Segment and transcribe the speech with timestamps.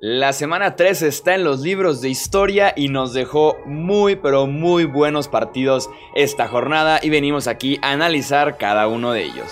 [0.00, 4.84] La semana 3 está en los libros de historia y nos dejó muy pero muy
[4.84, 9.50] buenos partidos esta jornada y venimos aquí a analizar cada uno de ellos.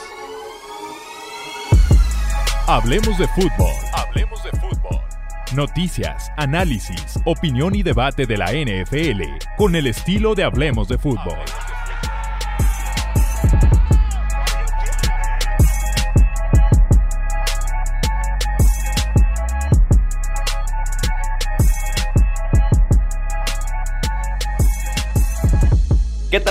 [2.69, 3.72] Hablemos de fútbol.
[3.93, 5.01] Hablemos de fútbol.
[5.56, 9.22] Noticias, análisis, opinión y debate de la NFL
[9.56, 11.38] con el estilo de Hablemos de fútbol.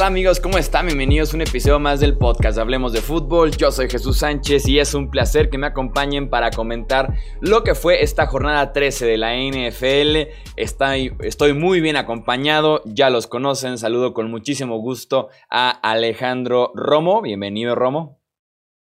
[0.05, 0.39] ¿Qué tal amigos?
[0.39, 0.85] ¿Cómo están?
[0.85, 3.49] Bienvenidos a un episodio más del podcast Hablemos de Fútbol.
[3.49, 7.73] Yo soy Jesús Sánchez y es un placer que me acompañen para comentar lo que
[7.73, 10.29] fue esta jornada 13 de la NFL.
[10.57, 13.79] Estoy, muy bien acompañado, ya los conocen.
[13.79, 17.23] Saludo con muchísimo gusto a Alejandro Romo.
[17.23, 18.21] Bienvenido Romo.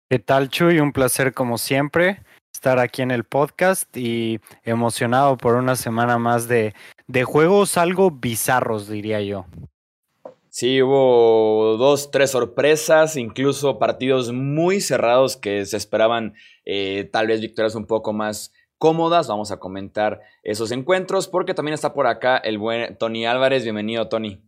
[0.09, 0.81] ¿Qué tal Chuy?
[0.81, 2.23] Un placer como siempre
[2.55, 6.73] estar aquí en el podcast y emocionado por una semana más de
[7.27, 9.44] juegos algo bizarros, diría yo.
[10.55, 16.34] Sí, hubo dos, tres sorpresas, incluso partidos muy cerrados que se esperaban
[16.67, 19.28] eh, tal vez victorias un poco más cómodas.
[19.28, 23.62] Vamos a comentar esos encuentros porque también está por acá el buen Tony Álvarez.
[23.62, 24.42] Bienvenido, Tony.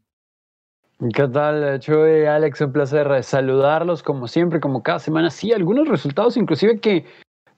[1.15, 2.61] ¿Qué tal, Chuy, Alex?
[2.61, 5.31] Un placer saludarlos como siempre, como cada semana.
[5.31, 7.07] Sí, algunos resultados inclusive que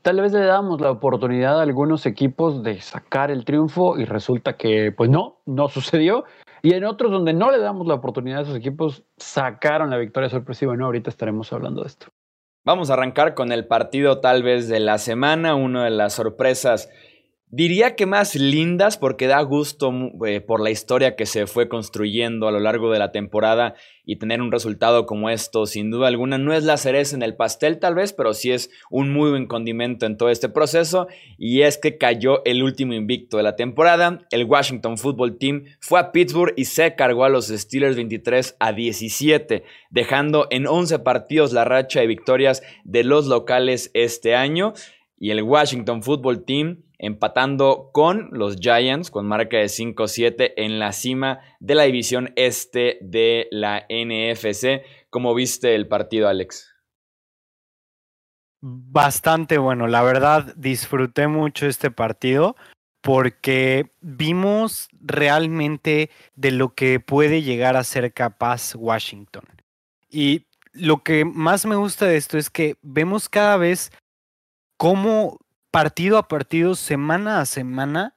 [0.03, 4.57] tal vez le damos la oportunidad a algunos equipos de sacar el triunfo y resulta
[4.57, 6.25] que pues no, no sucedió.
[6.67, 10.29] Y en otros donde no le damos la oportunidad a esos equipos, sacaron la victoria
[10.29, 10.77] sorpresiva.
[10.77, 12.09] No, ahorita estaremos hablando de esto.
[12.65, 16.91] Vamos a arrancar con el partido tal vez de la semana, una de las sorpresas
[17.49, 19.93] Diría que más lindas porque da gusto
[20.27, 24.17] eh, por la historia que se fue construyendo a lo largo de la temporada y
[24.17, 27.79] tener un resultado como esto, sin duda alguna, no es la cereza en el pastel
[27.79, 31.07] tal vez, pero sí es un muy buen condimento en todo este proceso.
[31.39, 36.01] Y es que cayó el último invicto de la temporada, el Washington Football Team fue
[36.01, 41.53] a Pittsburgh y se cargó a los Steelers 23 a 17, dejando en 11 partidos
[41.53, 44.75] la racha de victorias de los locales este año.
[45.19, 50.93] Y el Washington Football Team empatando con los Giants con marca de 5-7 en la
[50.93, 54.83] cima de la división este de la NFC.
[55.11, 56.75] ¿Cómo viste el partido, Alex?
[58.61, 62.57] Bastante bueno, la verdad disfruté mucho este partido
[63.03, 69.45] porque vimos realmente de lo que puede llegar a ser capaz Washington.
[70.11, 73.93] Y lo que más me gusta de esto es que vemos cada vez
[74.77, 75.39] cómo
[75.71, 78.15] partido a partido, semana a semana,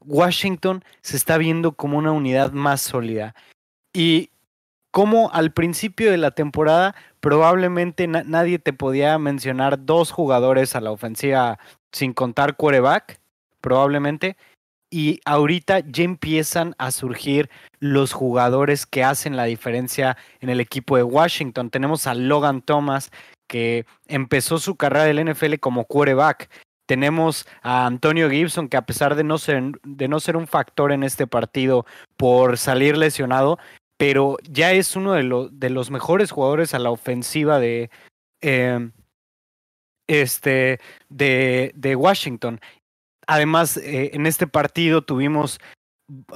[0.00, 3.34] Washington se está viendo como una unidad más sólida.
[3.92, 4.30] Y
[4.90, 10.92] como al principio de la temporada probablemente nadie te podía mencionar dos jugadores a la
[10.92, 11.58] ofensiva
[11.90, 13.18] sin contar quarterback,
[13.60, 14.36] probablemente.
[14.90, 20.96] Y ahorita ya empiezan a surgir los jugadores que hacen la diferencia en el equipo
[20.96, 21.70] de Washington.
[21.70, 23.10] Tenemos a Logan Thomas,
[23.48, 26.48] que empezó su carrera del NFL como quarterback.
[26.86, 30.92] Tenemos a Antonio Gibson, que a pesar de no ser, de no ser un factor
[30.92, 31.84] en este partido
[32.16, 33.58] por salir lesionado,
[33.98, 37.90] pero ya es uno de, de los mejores jugadores a la ofensiva de,
[38.40, 38.92] em,
[40.06, 42.60] este, de, de, Washington.
[43.26, 45.58] Además, eh, en este partido tuvimos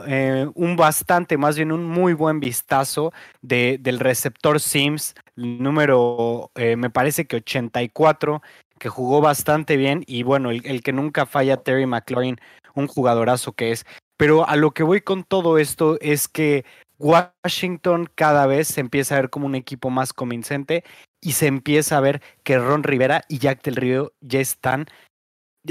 [0.07, 6.77] eh, un bastante, más bien un muy buen vistazo de, del receptor Sims, número, eh,
[6.77, 8.43] me parece que 84,
[8.81, 12.41] que jugó bastante bien y bueno, el, que nunca falla, Terry McLaurin,
[12.75, 13.85] un jugadorazo que es.
[14.17, 16.65] Pero a lo que voy con todo esto es que
[16.99, 20.83] Washington cada vez se empieza a ver como un equipo más convincente
[21.21, 24.87] y se empieza a ver que Ron Rivera y Jack del Río ya están,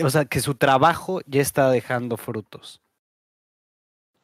[0.04, 2.80] o sea, que su trabajo ya está dejando frutos.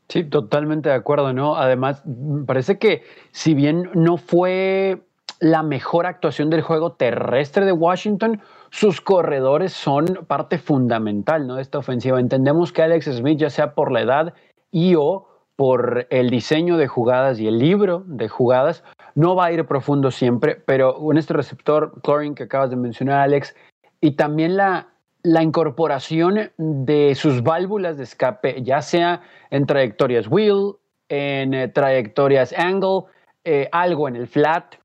[0.10, 1.56] Sí, totalmente de acuerdo, ¿no?
[1.56, 2.04] Además,
[2.46, 5.02] parece que si bien no fue
[5.40, 8.42] la mejor actuación del juego terrestre de Washington,
[8.76, 11.56] sus corredores son parte fundamental ¿no?
[11.56, 12.20] de esta ofensiva.
[12.20, 14.34] Entendemos que Alex Smith, ya sea por la edad
[14.70, 18.84] y o por el diseño de jugadas y el libro de jugadas,
[19.16, 23.22] no va a ir profundo siempre, pero en este receptor, Chlorine que acabas de mencionar,
[23.22, 23.56] Alex,
[24.02, 24.90] y también la,
[25.24, 29.22] la incorporación de sus válvulas de escape, ya sea
[29.52, 30.74] en trayectorias wheel,
[31.08, 33.04] en eh, trayectorias angle,
[33.46, 34.76] eh, algo en el flat,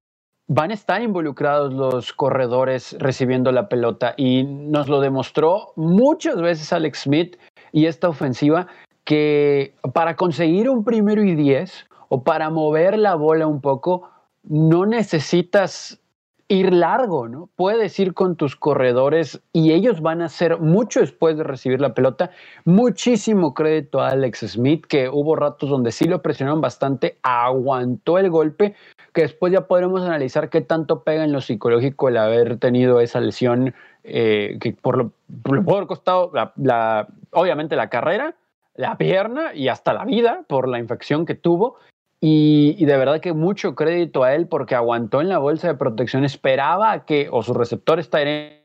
[0.53, 6.73] van a estar involucrados los corredores recibiendo la pelota y nos lo demostró muchas veces
[6.73, 7.37] Alex Smith
[7.71, 8.67] y esta ofensiva
[9.05, 14.11] que para conseguir un primero y diez o para mover la bola un poco,
[14.43, 16.00] no necesitas
[16.51, 17.49] ir largo, ¿no?
[17.55, 21.95] Puedes ir con tus corredores y ellos van a hacer mucho después de recibir la
[21.95, 22.33] pelota.
[22.65, 28.31] Muchísimo crédito a Alex Smith, que hubo ratos donde sí lo presionaron bastante, aguantó el
[28.31, 28.75] golpe,
[29.13, 33.21] que después ya podremos analizar qué tanto pega en lo psicológico el haber tenido esa
[33.21, 33.73] lesión,
[34.03, 35.13] eh, que por lo,
[35.43, 38.35] por haber costado, la, obviamente, la carrera,
[38.75, 41.77] la pierna y hasta la vida por la infección que tuvo.
[42.23, 46.25] Y, de verdad que mucho crédito a él porque aguantó en la bolsa de protección,
[46.25, 48.61] esperaba que o sus receptores estarían,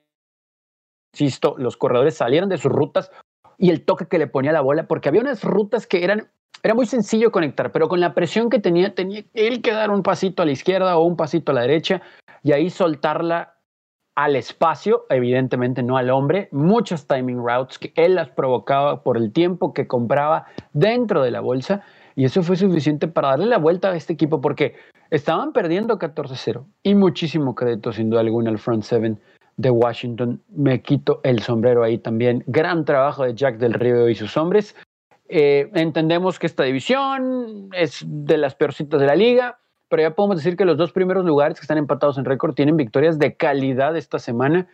[1.13, 3.11] insisto, los corredores salieran de sus rutas
[3.57, 6.29] y el toque que le ponía la bola, porque había unas rutas que eran,
[6.63, 10.03] era muy sencillo conectar, pero con la presión que tenía, tenía él que dar un
[10.03, 12.01] pasito a la izquierda o un pasito a la derecha
[12.43, 13.55] y ahí soltarla
[14.15, 19.31] al espacio, evidentemente no al hombre, muchas timing routes que él las provocaba por el
[19.31, 21.83] tiempo que compraba dentro de la bolsa
[22.15, 24.75] y eso fue suficiente para darle la vuelta a este equipo porque
[25.09, 29.19] estaban perdiendo 14-0 y muchísimo crédito sin duda alguna al front seven
[29.57, 30.41] de Washington.
[30.49, 32.43] Me quito el sombrero ahí también.
[32.47, 34.75] Gran trabajo de Jack del Río y sus hombres.
[35.27, 39.59] Eh, entendemos que esta división es de las peorcitas de la liga,
[39.89, 42.77] pero ya podemos decir que los dos primeros lugares que están empatados en récord tienen
[42.77, 44.67] victorias de calidad esta semana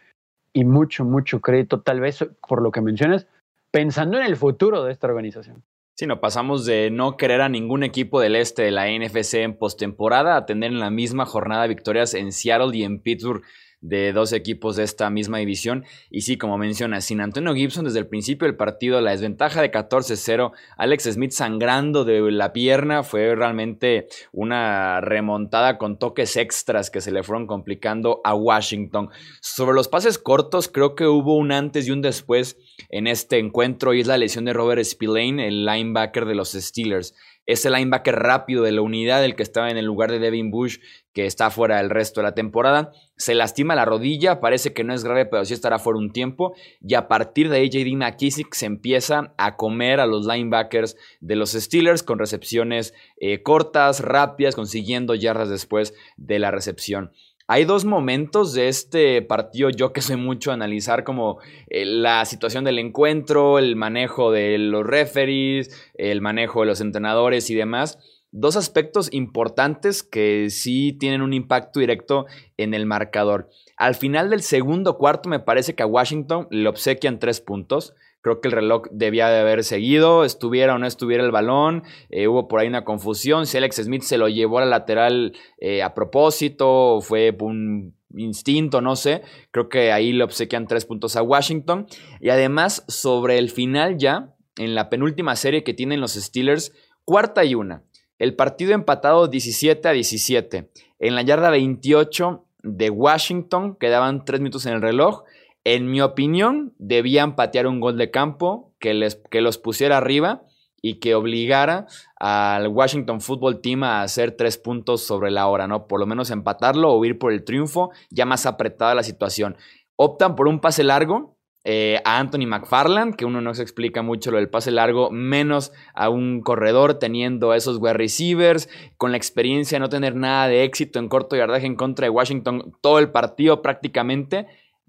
[0.53, 3.27] y mucho, mucho crédito, tal vez por lo que mencionas,
[3.71, 5.63] pensando en el futuro de esta organización.
[5.95, 9.57] Sí, no, pasamos de no querer a ningún equipo del este de la NFC en
[9.57, 13.43] postemporada a tener en la misma jornada victorias en Seattle y en Pittsburgh
[13.81, 15.85] de dos equipos de esta misma división.
[16.09, 19.71] Y sí, como menciona, sin Antonio Gibson desde el principio del partido, la desventaja de
[19.71, 27.01] 14-0, Alex Smith sangrando de la pierna, fue realmente una remontada con toques extras que
[27.01, 29.09] se le fueron complicando a Washington.
[29.41, 32.57] Sobre los pases cortos, creo que hubo un antes y un después
[32.89, 37.15] en este encuentro y es la lesión de Robert Spillane, el linebacker de los Steelers
[37.45, 40.77] ese linebacker rápido de la unidad, el que estaba en el lugar de Devin Bush,
[41.13, 42.91] que está fuera el resto de la temporada.
[43.17, 46.53] Se lastima la rodilla, parece que no es grave, pero sí estará fuera un tiempo.
[46.81, 51.35] Y a partir de ahí, JD McKissick se empieza a comer a los linebackers de
[51.35, 57.11] los Steelers con recepciones eh, cortas, rápidas, consiguiendo yardas después de la recepción.
[57.53, 62.63] Hay dos momentos de este partido, yo que soy mucho analizar como eh, la situación
[62.63, 67.99] del encuentro, el manejo de los referees, el manejo de los entrenadores y demás.
[68.31, 72.25] Dos aspectos importantes que sí tienen un impacto directo
[72.55, 73.49] en el marcador.
[73.75, 77.93] Al final del segundo cuarto me parece que a Washington le obsequian tres puntos.
[78.21, 81.83] Creo que el reloj debía de haber seguido, estuviera o no estuviera el balón.
[82.09, 83.47] Eh, hubo por ahí una confusión.
[83.47, 88.81] Si Alex Smith se lo llevó a la lateral eh, a propósito, fue un instinto,
[88.81, 89.23] no sé.
[89.51, 91.87] Creo que ahí le obsequian tres puntos a Washington.
[92.19, 96.73] Y además, sobre el final ya, en la penúltima serie que tienen los Steelers,
[97.05, 97.83] cuarta y una.
[98.19, 100.69] El partido empatado 17 a 17.
[100.99, 105.23] En la yarda 28 de Washington, quedaban tres minutos en el reloj.
[105.63, 110.43] En mi opinión, debían patear un gol de campo que, les, que los pusiera arriba
[110.81, 111.85] y que obligara
[112.19, 115.87] al Washington Football Team a hacer tres puntos sobre la hora, ¿no?
[115.87, 119.55] Por lo menos empatarlo o ir por el triunfo, ya más apretada la situación.
[119.95, 124.31] Optan por un pase largo eh, a Anthony McFarland, que uno no se explica mucho
[124.31, 128.67] lo del pase largo, menos a un corredor teniendo esos wide receivers,
[128.97, 132.09] con la experiencia de no tener nada de éxito en corto yardaje en contra de
[132.09, 134.47] Washington todo el partido prácticamente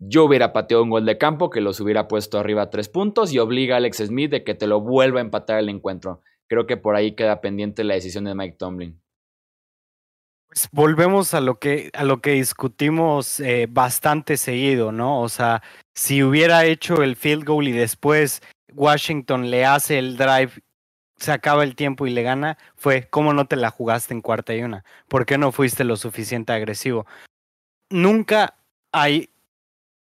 [0.09, 3.39] yo hubiera pateado un gol de campo que los hubiera puesto arriba tres puntos y
[3.39, 6.21] obliga a Alex Smith de que te lo vuelva a empatar el encuentro.
[6.49, 9.01] Creo que por ahí queda pendiente la decisión de Mike Tomlin.
[10.49, 15.21] Pues volvemos a lo que, a lo que discutimos eh, bastante seguido, ¿no?
[15.21, 15.63] O sea,
[15.95, 18.43] si hubiera hecho el field goal y después
[18.75, 20.53] Washington le hace el drive,
[21.17, 24.55] se acaba el tiempo y le gana, fue cómo no te la jugaste en cuarta
[24.55, 27.07] y una, ¿por qué no fuiste lo suficiente agresivo?
[27.89, 28.57] Nunca
[28.93, 29.32] hay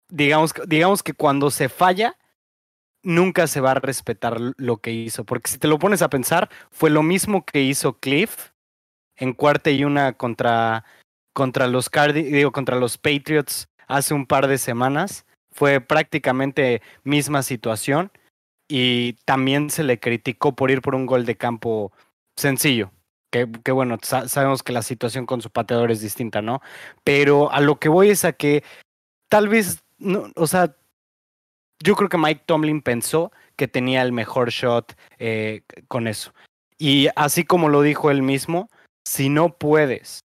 [0.09, 2.17] digamos, digamos que cuando se falla,
[3.03, 5.23] nunca se va a respetar lo que hizo.
[5.23, 8.51] Porque si te lo pones a pensar, fue lo mismo que hizo Cliff
[9.15, 10.85] en cuarta y una contra,
[11.33, 15.25] contra, los, digo, contra los Patriots hace un par de semanas.
[15.51, 18.11] Fue prácticamente misma situación
[18.67, 21.91] y también se le criticó por ir por un gol de campo
[22.35, 22.91] sencillo.
[23.31, 26.61] Que, que, bueno, sabemos que la situación con su pateador es distinta, ¿no?
[27.03, 28.63] Pero a lo que voy es a que
[29.29, 30.75] tal vez no, o sea,
[31.79, 36.33] yo creo que Mike Tomlin pensó que tenía el mejor shot eh, con eso.
[36.77, 38.69] Y así como lo dijo él mismo,
[39.05, 40.21] si no puedes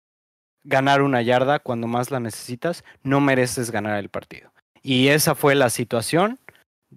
[0.63, 4.51] ganar una yarda cuando más la necesitas, no mereces ganar el partido.
[4.81, 6.39] Y esa fue la situación.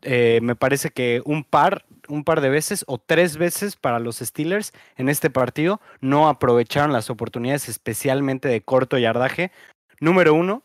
[0.02, 4.18] Eh, me parece que un par, un par de veces o tres veces para los
[4.18, 9.50] Steelers en este partido no aprovecharon las oportunidades, especialmente de corto yardaje.
[10.00, 10.62] Número uno,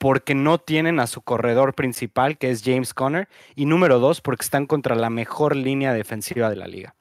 [0.00, 4.42] porque no tienen a su corredor principal, que es James Conner, y número dos, porque
[4.42, 6.94] están contra la mejor línea defensiva de la liga.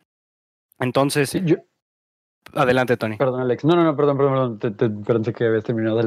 [0.80, 1.56] Entonces, yo...
[2.54, 3.16] adelante, Tony.
[3.16, 3.64] Perdón, Alex.
[3.64, 5.04] No, no, no, perdón, perdón, perdón.
[5.06, 6.02] pensé que habías terminado.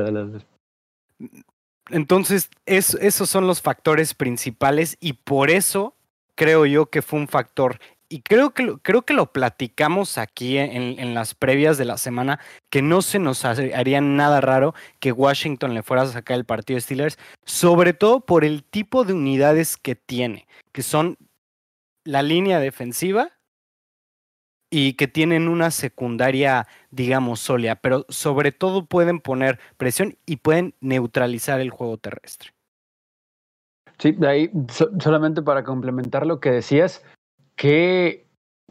[1.88, 5.96] Entonces, esos son los factores principales y por eso
[6.34, 7.78] creo yo que fue un factor
[8.12, 12.82] y creo que, creo que lo platicamos aquí en, las previas de la semana, que
[12.82, 16.82] no se nos haría nada raro que Washington le fuera a sacar el partido de
[16.82, 21.16] Steelers, sobre todo por el tipo de unidades que tiene, que son
[22.04, 23.30] la línea defensiva
[24.70, 30.74] y que tienen una secundaria, digamos, sólida, pero sobre todo pueden poner presión y pueden
[30.82, 32.50] neutralizar el juego terrestre.
[33.98, 34.50] Sí, de ahí
[35.00, 37.02] solamente para complementar lo que decías,
[37.62, 38.26] Qué,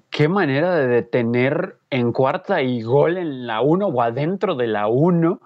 [0.10, 4.90] qué manera de detener en cuarta y gol en la 1 o adentro de la
[4.90, 5.40] 1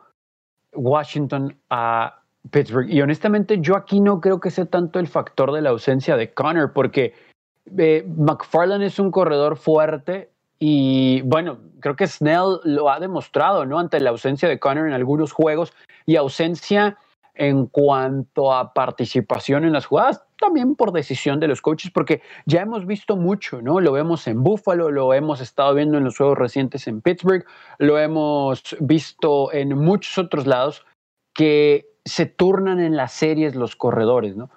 [0.74, 2.90] Washington a Pittsburgh.
[2.90, 6.34] Y honestamente yo aquí no creo que sea tanto el factor de la ausencia de
[6.34, 7.14] Connor, porque
[7.78, 13.78] eh, McFarland es un corredor fuerte y bueno, creo que Snell lo ha demostrado, ¿no?
[13.78, 15.72] Ante la ausencia de Connor en algunos juegos
[16.08, 16.98] y ausencia
[17.36, 22.62] en cuanto a participación en las jugadas, también por decisión de los coaches, porque ya
[22.62, 23.80] hemos visto mucho, ¿no?
[23.80, 27.46] Lo vemos en Buffalo, lo hemos estado viendo en los juegos recientes en Pittsburgh,
[27.78, 30.86] lo hemos visto en muchos otros lados,
[31.34, 34.50] que se turnan en las series los corredores, ¿no?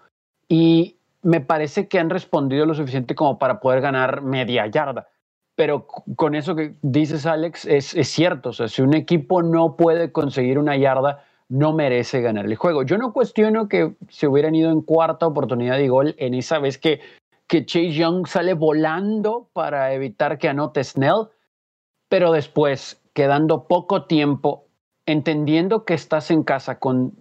[0.49, 5.08] Y me parece que han respondido lo suficiente como para poder ganar media yarda.
[5.56, 8.50] Pero con eso que dices, Alex, es, es cierto.
[8.50, 12.83] O sea, si un equipo no puede conseguir una yarda, no merece ganar el juego.
[12.83, 16.78] Yo no cuestiono que se hubieran ido en cuarta oportunidad de gol en esa vez
[16.78, 17.00] que,
[17.47, 21.28] que Chase Young sale volando para evitar que anote Snell,
[22.09, 24.67] pero después, quedando poco tiempo,
[25.07, 27.14] entendiendo que estás en casa con,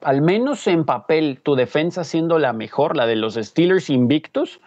[0.00, 4.60] al menos en papel, tu defensa siendo la mejor, la de los Steelers invictos,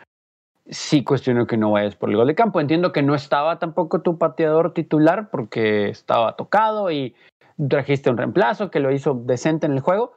[0.67, 2.59] sí cuestiono que no vayas por el gol de campo.
[2.59, 7.15] Entiendo que no estaba tampoco tu pateador titular porque estaba tocado y
[7.69, 10.13] trajiste un reemplazo que lo hizo decente en el juego,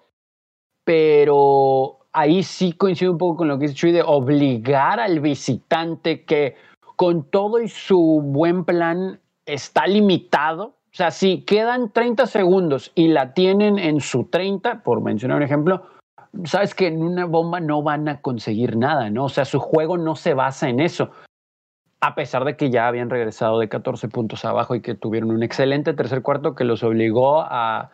[0.85, 6.25] pero ahí sí coincido un poco con lo que dice Chuy de obligar al visitante
[6.25, 6.57] que
[6.97, 10.75] con todo y su buen plan está limitado.
[10.91, 15.43] O sea, si quedan 30 segundos y la tienen en su 30, por mencionar un
[15.45, 15.83] ejemplo,
[16.45, 19.27] sabes que en una bomba no van a conseguir nada, ¿no?
[19.27, 21.11] O sea, su juego no se basa en eso
[22.01, 25.43] a pesar de que ya habían regresado de 14 puntos abajo y que tuvieron un
[25.43, 27.91] excelente tercer cuarto que los obligó a,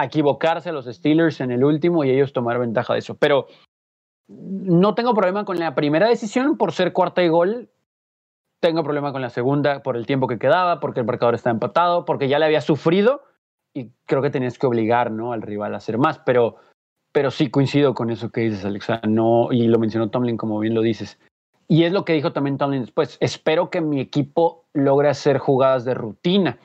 [0.00, 3.16] equivocarse los Steelers en el último y ellos tomar ventaja de eso.
[3.16, 3.48] Pero
[4.28, 7.68] no tengo problema con la primera decisión por ser cuarta y gol.
[8.60, 12.04] Tengo problema con la segunda por el tiempo que quedaba, porque el marcador está empatado,
[12.04, 13.22] porque ya le había sufrido
[13.74, 15.32] y creo que tenías que obligar ¿no?
[15.32, 16.20] al rival a hacer más.
[16.20, 16.58] Pero,
[17.10, 19.00] pero sí coincido con eso que dices, Alexa.
[19.08, 21.18] No, y lo mencionó Tomlin, como bien lo dices.
[21.68, 23.18] Y es lo que dijo también Tomlin después.
[23.20, 26.58] Espero que mi equipo logre hacer jugadas de rutina.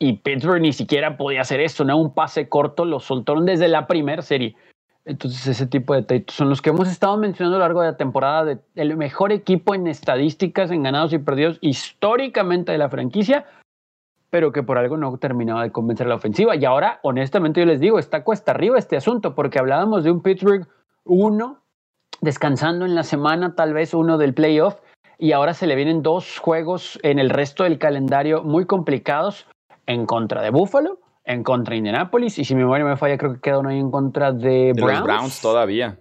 [0.00, 1.96] Y Pittsburgh ni siquiera podía hacer eso, ¿no?
[1.96, 4.56] Un pase corto lo soltaron desde la primera serie.
[5.04, 7.92] Entonces, ese tipo de detalles son los que hemos estado mencionando a lo largo de
[7.92, 12.90] la temporada de el mejor equipo en estadísticas, en ganados y perdidos históricamente de la
[12.90, 13.46] franquicia,
[14.30, 16.56] pero que por algo no terminaba de convencer la ofensiva.
[16.56, 20.22] Y ahora, honestamente, yo les digo, está cuesta arriba este asunto, porque hablábamos de un
[20.22, 20.66] Pittsburgh
[21.04, 21.59] 1
[22.20, 24.76] descansando en la semana, tal vez uno del playoff,
[25.18, 29.46] y ahora se le vienen dos juegos en el resto del calendario muy complicados
[29.86, 33.34] en contra de Buffalo, en contra de Indianapolis, y si mi memoria me falla, creo
[33.34, 34.92] que queda uno ahí en contra de, Browns.
[34.92, 35.98] Los Browns todavía.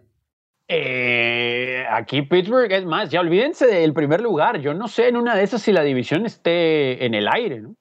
[0.67, 4.61] Eh, aquí Pittsburgh, es más, ya olvídense del primer lugar.
[4.61, 7.75] Yo no sé en una de esas si la división esté en el aire, ¿no?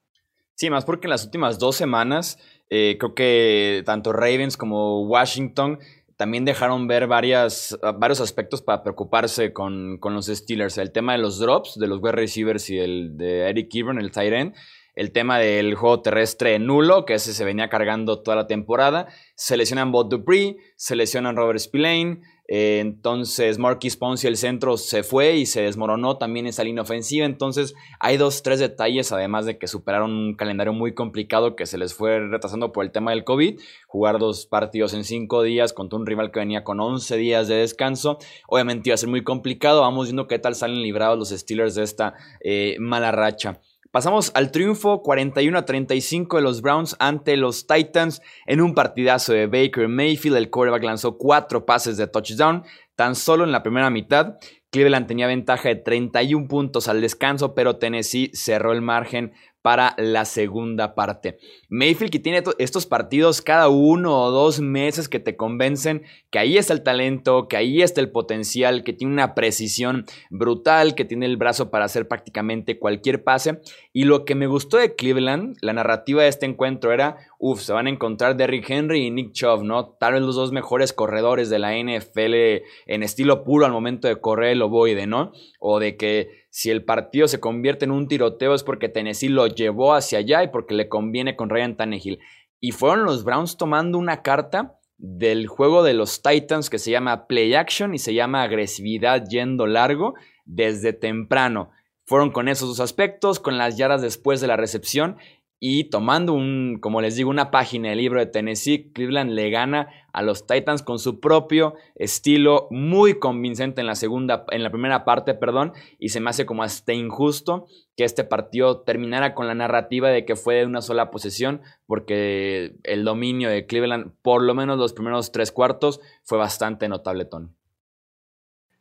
[0.55, 2.37] Sí, más porque en las últimas dos semanas
[2.69, 5.79] eh, creo que tanto Ravens como Washington
[6.19, 10.77] también dejaron ver ah, varios aspectos para preocuparse con, con, los Steelers.
[10.77, 14.11] El tema de los drops, de los wide receivers y el de Eric Ebron, el
[14.11, 14.55] tight end.
[14.95, 19.07] El tema del juego terrestre nulo, que ese se venía cargando toda la temporada.
[19.35, 22.19] Se lesionan Bob Dupree, se lesionan Robert Spillane.
[22.51, 27.25] Eh, entonces Marquis Ponce el centro se fue y se desmoronó también esa línea ofensiva.
[27.25, 31.77] Entonces hay dos, tres detalles, además de que superaron un calendario muy complicado que se
[31.77, 33.59] les fue retrasando por el tema del COVID.
[33.87, 37.55] Jugar dos partidos en cinco días contra un rival que venía con 11 días de
[37.55, 38.17] descanso.
[38.47, 39.81] Obviamente iba a ser muy complicado.
[39.81, 43.59] Vamos viendo qué tal salen librados los Steelers de esta eh, mala racha.
[43.91, 49.33] Pasamos al triunfo 41 a 35 de los Browns ante los Titans en un partidazo
[49.33, 50.37] de Baker Mayfield.
[50.37, 52.63] El quarterback lanzó cuatro pases de touchdown
[52.95, 54.35] tan solo en la primera mitad.
[54.69, 60.25] Cleveland tenía ventaja de 31 puntos al descanso, pero Tennessee cerró el margen para la
[60.25, 61.37] segunda parte.
[61.69, 66.57] Mayfield que tiene estos partidos cada uno o dos meses que te convencen que ahí
[66.57, 71.25] está el talento, que ahí está el potencial, que tiene una precisión brutal, que tiene
[71.25, 73.59] el brazo para hacer prácticamente cualquier pase.
[73.91, 77.73] Y lo que me gustó de Cleveland, la narrativa de este encuentro era, uff, se
[77.73, 79.89] van a encontrar Derrick Henry y Nick Chubb, ¿no?
[79.99, 84.21] Tal vez los dos mejores corredores de la NFL en estilo puro al momento de
[84.21, 85.31] correr el ovoide, ¿no?
[85.59, 89.47] O de que si el partido se convierte en un tiroteo es porque Tennessee lo
[89.47, 92.19] llevó hacia allá y porque le conviene con Ryan Tannehill.
[92.59, 97.27] Y fueron los Browns tomando una carta del juego de los Titans que se llama
[97.27, 100.15] Play Action y se llama Agresividad yendo largo
[100.45, 101.71] desde temprano.
[102.03, 105.17] Fueron con esos dos aspectos, con las yardas después de la recepción
[105.59, 109.89] y tomando un, como les digo, una página del libro de Tennessee, Cleveland le gana
[110.13, 115.03] a los Titans con su propio estilo muy convincente en la segunda, en la primera
[115.03, 119.55] parte, perdón, y se me hace como hasta injusto que este partido terminara con la
[119.55, 124.55] narrativa de que fue de una sola posesión, porque el dominio de Cleveland, por lo
[124.55, 127.27] menos los primeros tres cuartos, fue bastante notable.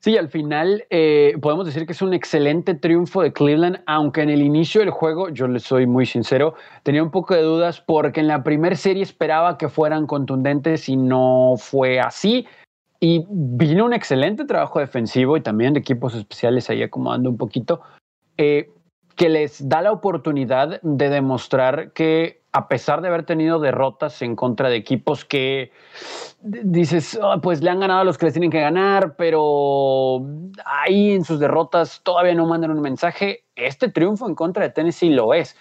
[0.00, 4.30] Sí, al final eh, podemos decir que es un excelente triunfo de Cleveland, aunque en
[4.30, 8.20] el inicio del juego, yo les soy muy sincero, tenía un poco de dudas porque
[8.20, 12.46] en la primera serie esperaba que fueran contundentes y no fue así.
[13.00, 17.80] Y vino un excelente trabajo defensivo y también de equipos especiales ahí acomodando un poquito,
[18.36, 18.70] eh,
[19.16, 24.34] que les da la oportunidad de demostrar que a pesar de haber tenido derrotas en
[24.34, 25.70] contra de equipos que
[26.42, 30.22] dices, ah, pues le han ganado a los que les tienen que ganar, pero
[30.64, 33.44] ahí en sus derrotas todavía no mandan un mensaje.
[33.54, 35.56] Este triunfo en contra de Tennessee lo es.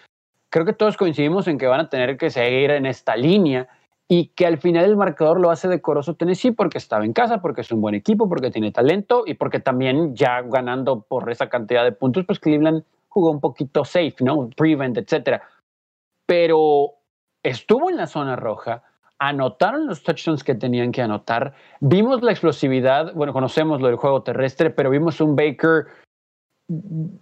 [0.49, 3.67] Creo que todos coincidimos en que van a tener que seguir en esta línea
[4.07, 7.61] y que al final el marcador lo hace decoroso Tennessee porque estaba en casa, porque
[7.61, 11.83] es un buen equipo, porque tiene talento y porque también ya ganando por esa cantidad
[11.83, 14.49] de puntos, pues Cleveland jugó un poquito safe, ¿no?
[14.55, 15.41] Prevent, etcétera.
[16.27, 16.91] Pero
[17.41, 18.83] estuvo en la zona roja,
[19.19, 21.55] anotaron los touchdowns que tenían que anotar.
[21.79, 25.87] Vimos la explosividad, bueno, conocemos lo del juego terrestre, pero vimos un Baker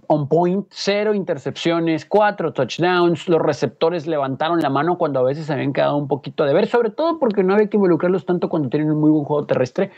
[0.08, 3.30] on point, cero intercepciones, cuatro touchdowns.
[3.30, 6.68] Los receptores levantaron la mano cuando a veces se habían quedado un poquito de ver,
[6.68, 9.92] sobre todo porque no había que involucrarlos tanto cuando tienen un muy buen juego terrestre.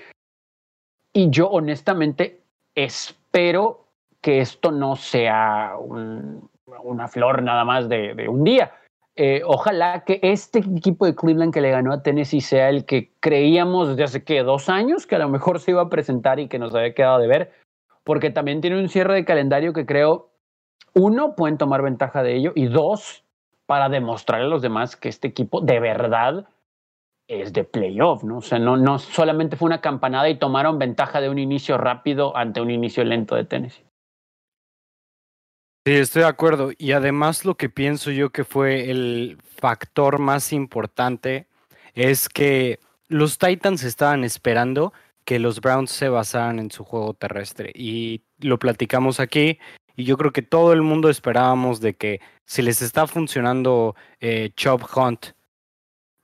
[1.14, 2.42] Y yo honestamente
[2.76, 3.86] espero
[4.22, 8.74] que esto no sea una flor nada más de un día
[9.18, 13.12] eh, ojalá que este equipo de Cleveland que le ganó a Tennessee sea el que
[13.20, 16.48] creíamos desde hace que dos años que a lo mejor se iba a presentar y
[16.48, 17.52] que nos había quedado de ver,
[18.04, 20.30] porque también tiene un cierre de calendario que creo,
[20.94, 23.24] uno, pueden tomar ventaja de ello y dos,
[23.66, 26.48] para demostrarle a los demás que este equipo de verdad
[27.28, 28.38] es de playoff, ¿no?
[28.38, 32.36] O sea, no, no solamente fue una campanada y tomaron ventaja de un inicio rápido
[32.38, 33.87] ante un inicio lento de Tennessee.
[35.88, 36.72] Sí, estoy de acuerdo.
[36.78, 41.48] Y además lo que pienso yo que fue el factor más importante
[41.96, 44.92] es que los Titans estaban esperando
[45.24, 47.72] que los Browns se basaran en su juego terrestre.
[47.74, 49.60] Y lo platicamos aquí.
[49.96, 54.52] Y yo creo que todo el mundo esperábamos de que si les está funcionando eh,
[54.58, 55.28] Chop Hunt,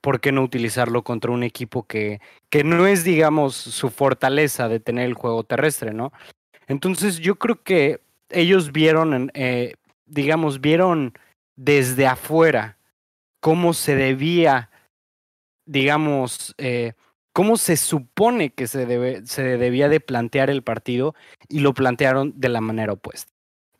[0.02, 4.80] ¿por qué no utilizarlo contra un equipo que, que no es, digamos, su fortaleza de
[4.80, 6.12] tener el juego terrestre, ¿no?
[6.66, 8.03] Entonces yo creo que
[8.34, 9.74] ellos vieron, eh,
[10.06, 11.14] digamos, vieron
[11.56, 12.78] desde afuera
[13.40, 14.70] cómo se debía,
[15.66, 16.94] digamos, eh,
[17.32, 21.14] cómo se supone que se, debe, se debía de plantear el partido
[21.48, 23.30] y lo plantearon de la manera opuesta.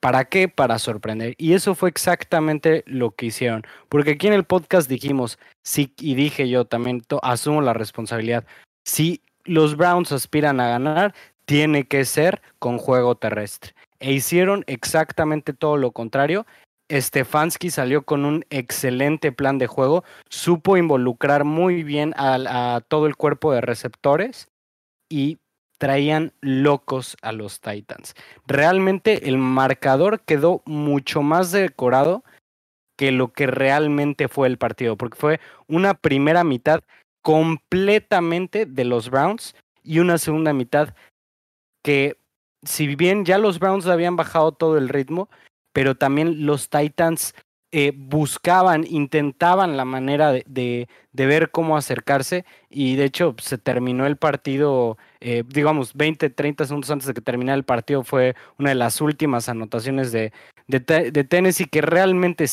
[0.00, 0.48] ¿Para qué?
[0.48, 1.34] Para sorprender.
[1.38, 3.62] Y eso fue exactamente lo que hicieron.
[3.88, 8.44] Porque aquí en el podcast dijimos, sí, y dije yo también, asumo la responsabilidad.
[8.84, 11.14] Si los Browns aspiran a ganar,
[11.46, 16.44] tiene que ser con juego terrestre e hicieron exactamente todo lo contrario.
[16.92, 23.16] Stefanski salió con un excelente plan de juego, supo involucrar muy bien a, todo el
[23.16, 24.48] cuerpo de receptores
[25.08, 25.38] y
[25.78, 28.14] traían locos a los Titans.
[28.46, 32.24] Realmente el marcador quedó mucho más decorado
[32.98, 36.82] que lo que realmente fue el partido, porque fue una primera mitad
[37.22, 40.94] completamente de los Browns y una segunda mitad
[41.82, 42.18] que
[42.64, 45.28] si bien ya los Browns habían bajado todo el ritmo,
[45.72, 47.34] pero también los Titans
[47.76, 54.16] eh, buscaban, intentaban la manera de, ver cómo acercarse y de hecho se terminó el
[54.16, 58.76] partido, eh, digamos, 20, 30 segundos antes de que terminara el partido fue una de
[58.76, 60.32] las últimas anotaciones de,
[60.68, 62.46] de, de Tennessee que realmente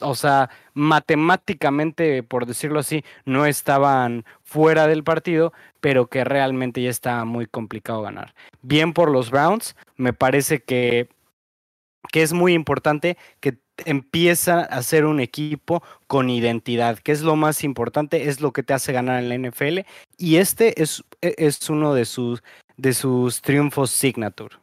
[0.00, 6.90] o sea, matemáticamente, por decirlo así, no estaban fuera del partido, pero que realmente ya
[6.90, 8.34] está muy complicado ganar.
[8.62, 11.08] Bien por los Browns, me parece que,
[12.12, 17.36] que es muy importante que empieza a ser un equipo con identidad, que es lo
[17.36, 19.80] más importante, es lo que te hace ganar en la NFL.
[20.16, 22.42] Y este es, e, es uno de sus,
[22.76, 24.56] de sus triunfos signature.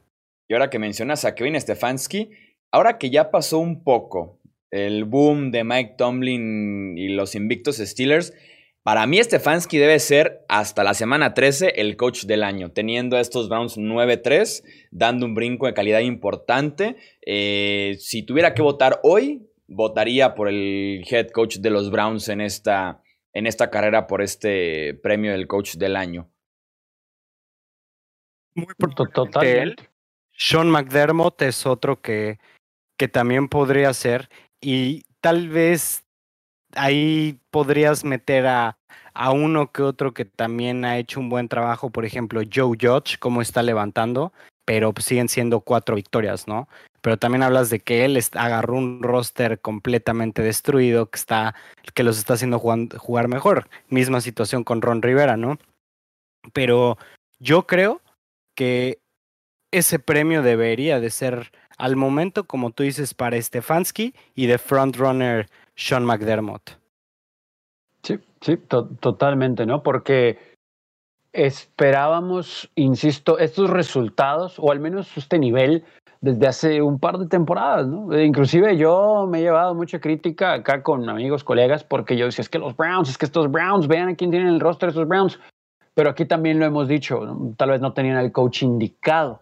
[0.47, 2.31] Y ahora que mencionas a Kevin Stefanski,
[2.71, 4.39] ahora que ya pasó un poco
[4.73, 8.33] el boom de Mike Tomlin y los invictos Steelers,
[8.81, 13.21] para mí Stefanski debe ser hasta la semana 13 el coach del año, teniendo a
[13.21, 16.97] estos Browns 9-3, dando un brinco de calidad importante.
[17.25, 22.41] Eh, si tuviera que votar hoy, votaría por el head coach de los Browns en
[22.41, 26.29] esta, en esta carrera por este premio del coach del año.
[28.55, 28.67] Muy
[29.13, 29.87] totalmente.
[30.35, 32.39] Sean McDermott es otro que,
[32.97, 34.29] que también podría ser
[34.63, 36.03] y tal vez
[36.75, 38.77] ahí podrías meter a,
[39.13, 43.17] a, uno que otro que también ha hecho un buen trabajo, por ejemplo, Joe Judge,
[43.19, 44.33] cómo está levantando,
[44.65, 46.67] pero siguen siendo cuatro victorias, ¿no?
[47.01, 51.53] Pero también hablas de que él agarró un roster completamente destruido, que, está,
[51.93, 53.67] que los está haciendo jugar mejor.
[53.89, 55.57] Misma situación con Ron Rivera, ¿no?
[56.53, 56.97] Pero
[57.39, 58.01] yo creo
[58.55, 58.99] que
[59.71, 65.47] ese premio debería de ser al momento, como tú dices, para Stefanski y de frontrunner
[65.75, 66.77] sean McDermott.
[68.03, 69.81] Sí, sí, totalmente, ¿no?
[69.81, 70.37] Porque
[71.31, 75.83] esperábamos, insisto, estos resultados, o al menos este nivel,
[76.21, 78.13] desde hace un par de temporadas, ¿no?
[78.13, 82.43] E inclusive yo me he llevado mucha crítica acá con amigos, colegas, porque yo decía,
[82.43, 85.07] es que los Browns, es que estos Browns, vean a quién tienen el roster estos
[85.07, 85.39] Browns.
[85.95, 89.41] Pero aquí también lo hemos dicho, tal vez no tenían el coach indicado.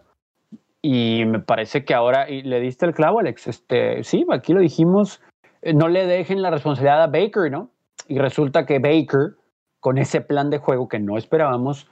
[0.82, 4.60] Y me parece que ahora, y le diste el clavo, Alex, este, sí, aquí lo
[4.60, 5.22] dijimos,
[5.62, 7.70] eh, no le dejen la responsabilidad a Baker, ¿no?
[8.08, 9.36] Y resulta que Baker,
[9.78, 11.88] con ese plan de juego que no esperábamos,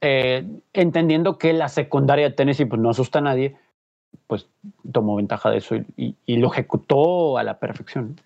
[0.00, 3.56] eh, entendiendo que la secundaria de Tennessee pues, no asusta a nadie,
[4.26, 4.50] pues
[4.92, 8.16] tomó ventaja de eso y, y lo ejecutó a la perfección.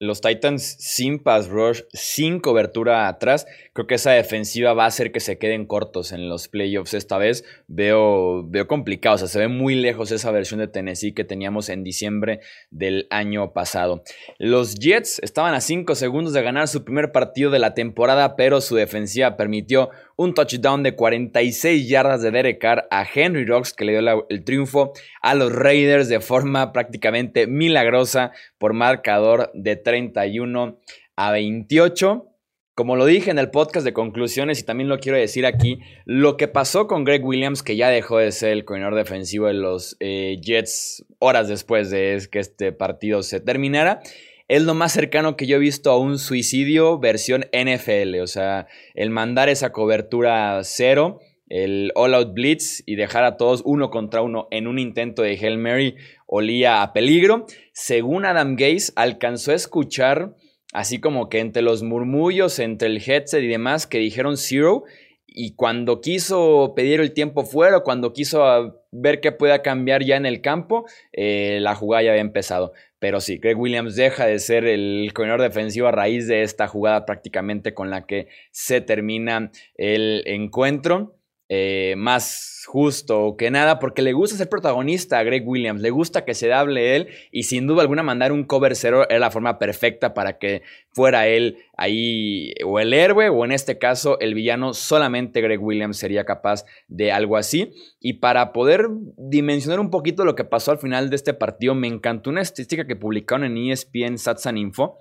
[0.00, 5.12] Los Titans sin pass rush, sin cobertura atrás, creo que esa defensiva va a hacer
[5.12, 7.44] que se queden cortos en los playoffs esta vez.
[7.68, 11.68] Veo, veo complicado, o sea, se ve muy lejos esa versión de Tennessee que teníamos
[11.68, 14.02] en diciembre del año pasado.
[14.38, 18.60] Los Jets estaban a 5 segundos de ganar su primer partido de la temporada, pero
[18.60, 23.84] su defensiva permitió un touchdown de 46 yardas de Derek Carr a Henry Rocks que
[23.84, 30.78] le dio el triunfo a los Raiders de forma prácticamente milagrosa por marcador de 31
[31.16, 32.30] a 28.
[32.76, 36.36] Como lo dije en el podcast de conclusiones y también lo quiero decir aquí, lo
[36.36, 39.96] que pasó con Greg Williams, que ya dejó de ser el coordinador defensivo de los
[40.00, 44.00] eh, Jets horas después de que este partido se terminara,
[44.48, 48.20] es lo más cercano que yo he visto a un suicidio versión NFL.
[48.22, 53.62] O sea, el mandar esa cobertura cero, el all out blitz y dejar a todos
[53.64, 57.46] uno contra uno en un intento de Hail Mary olía a peligro.
[57.72, 60.34] Según Adam Gaze, alcanzó a escuchar
[60.74, 64.82] así como que entre los murmullos, entre el headset y demás, que dijeron zero.
[65.26, 70.26] Y cuando quiso pedir el tiempo fuera, cuando quiso ver qué pueda cambiar ya en
[70.26, 72.72] el campo, eh, la jugada ya había empezado.
[73.04, 77.04] Pero sí, Greg Williams deja de ser el coordinador defensivo a raíz de esta jugada
[77.04, 81.18] prácticamente con la que se termina el encuentro.
[81.56, 86.24] Eh, más justo que nada, porque le gusta ser protagonista a Greg Williams, le gusta
[86.24, 89.60] que se hable él y sin duda alguna mandar un cover cero era la forma
[89.60, 94.74] perfecta para que fuera él ahí o el héroe o en este caso el villano,
[94.74, 97.72] solamente Greg Williams sería capaz de algo así.
[98.00, 101.86] Y para poder dimensionar un poquito lo que pasó al final de este partido, me
[101.86, 104.98] encantó una estadística que publicaron en ESPN Satsan Info.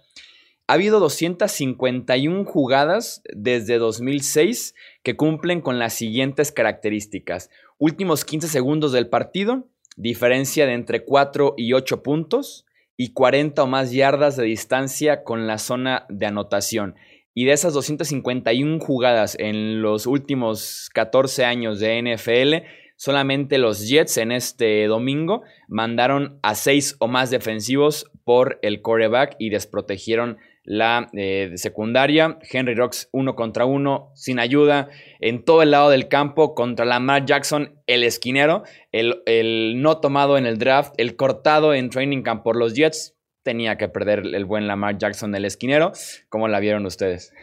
[0.65, 7.49] Ha habido 251 jugadas desde 2006 que cumplen con las siguientes características.
[7.79, 13.67] Últimos 15 segundos del partido, diferencia de entre 4 y 8 puntos y 40 o
[13.67, 16.95] más yardas de distancia con la zona de anotación.
[17.33, 24.15] Y de esas 251 jugadas en los últimos 14 años de NFL, solamente los Jets
[24.15, 31.09] en este domingo mandaron a 6 o más defensivos por el quarterback y desprotegieron la
[31.13, 32.37] eh, secundaria.
[32.49, 37.25] Henry Rocks uno contra uno, sin ayuda, en todo el lado del campo contra Lamar
[37.25, 42.43] Jackson, el esquinero, el, el, no tomado en el draft, el cortado en training camp
[42.43, 43.15] por los Jets.
[43.43, 45.91] Tenía que perder el buen Lamar Jackson, el esquinero.
[46.29, 47.33] ¿Cómo la vieron ustedes?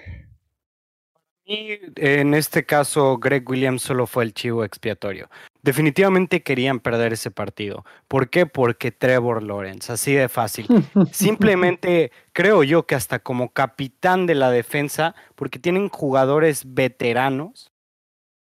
[1.96, 5.28] en este caso, Greg Williams solo fue el chivo expiatorio.
[5.62, 7.84] Definitivamente querían perder ese partido.
[8.08, 8.46] ¿Por qué?
[8.46, 10.66] Porque Trevor Lawrence, así de fácil.
[11.12, 17.72] Simplemente creo yo que hasta como capitán de la defensa, porque tienen jugadores veteranos,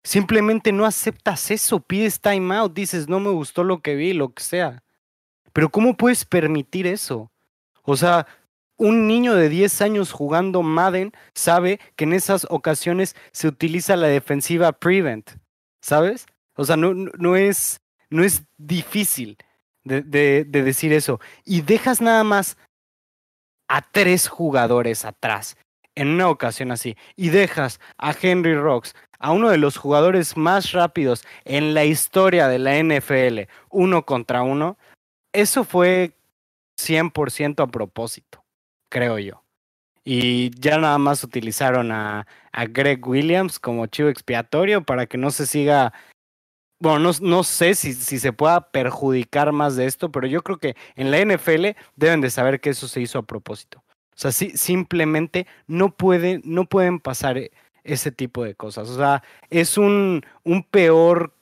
[0.03, 4.43] simplemente no aceptas eso, pides timeout, dices, no me gustó lo que vi, lo que
[4.43, 4.84] sea.
[5.51, 7.32] Pero ¿cómo puedes permitir eso?
[7.84, 8.27] O sea,
[8.77, 14.08] un niño de 10 años jugando Madden sabe que en esas ocasiones se utiliza la
[14.08, 15.32] defensiva prevent,
[15.82, 16.25] ¿sabes?
[16.59, 19.37] O sea, no, no, es, no es difícil
[19.85, 21.21] de, de, decir eso.
[21.45, 22.57] Y dejas nada más
[23.69, 25.55] a tres jugadores atrás
[25.95, 30.73] en una ocasión así y dejas a Henry Rocks, a uno de los jugadores más
[30.73, 34.77] rápidos en la historia de la NFL, uno contra uno,
[35.31, 36.11] eso fue
[36.77, 38.43] 100% a propósito,
[38.89, 39.45] creo yo.
[40.03, 45.31] Y ya nada más utilizaron a, a, Greg Williams como chivo expiatorio para que no
[45.31, 45.93] se siga.
[46.79, 50.57] Bueno, no, no sé si, si, se pueda perjudicar más de esto, pero yo creo
[50.57, 53.83] que en la NFL deben de saber que eso se hizo a propósito.
[54.19, 57.37] O sea, sí, simplemente no, puede, no pueden pasar
[57.83, 58.89] ese tipo de cosas.
[58.89, 61.33] O sea, es un, un peor,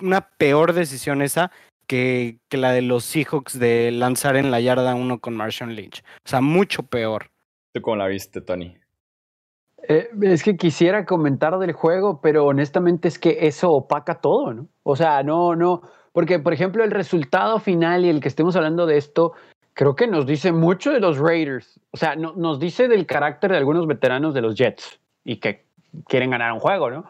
[0.00, 1.50] una peor decisión esa
[1.86, 6.02] que, que, la de los Seahawks de lanzar en la yarda uno con Marshawn Lynch.
[6.24, 7.30] O sea, mucho peor.
[7.72, 8.76] ¿Tú cómo la viste, Tony?
[9.88, 14.66] Eh, es que quisiera comentar del juego, pero honestamente es que eso opaca todo, ¿no?
[14.82, 18.86] O sea, no, no, porque por ejemplo el resultado final y el que estemos hablando
[18.86, 19.32] de esto,
[19.74, 21.80] creo que nos dice mucho de los Raiders.
[21.92, 25.66] O sea, no, nos dice del carácter de algunos veteranos de los Jets y que
[26.06, 27.04] quieren ganar un juego, ¿no?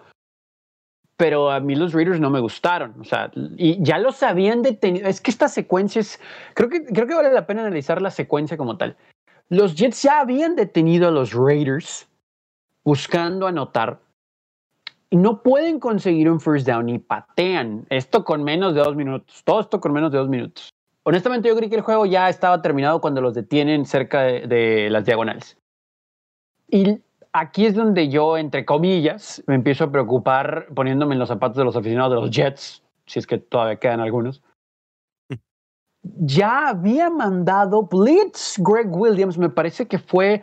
[1.17, 5.07] Pero a mí los Raiders no me gustaron, o sea, y ya los habían detenido.
[5.07, 6.21] Es que estas secuencias,
[6.55, 8.97] creo que, creo que vale la pena analizar la secuencia como tal.
[9.49, 12.09] Los Jets ya habían detenido a los Raiders
[12.85, 14.01] buscando anotar
[15.11, 17.87] y no pueden conseguir un first down y patean.
[17.88, 19.42] Esto con menos de dos minutos.
[19.44, 20.70] Todo esto con menos de dos minutos.
[21.05, 24.90] Honestamente, yo creí que el juego ya estaba terminado cuando los detienen cerca de, de
[24.90, 25.57] las diagonales.
[26.68, 26.99] Y
[27.33, 31.64] aquí es donde yo, entre comillas, me empiezo a preocupar poniéndome en los zapatos de
[31.64, 34.42] los aficionados de los Jets, si es que todavía quedan algunos.
[36.20, 40.42] Ya había mandado Blitz Greg Williams, me parece que fue,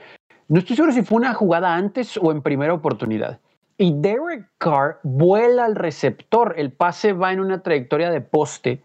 [0.51, 3.39] no estoy seguro si fue una jugada antes o en primera oportunidad.
[3.77, 8.83] Y Derek Carr vuela al receptor, el pase va en una trayectoria de poste.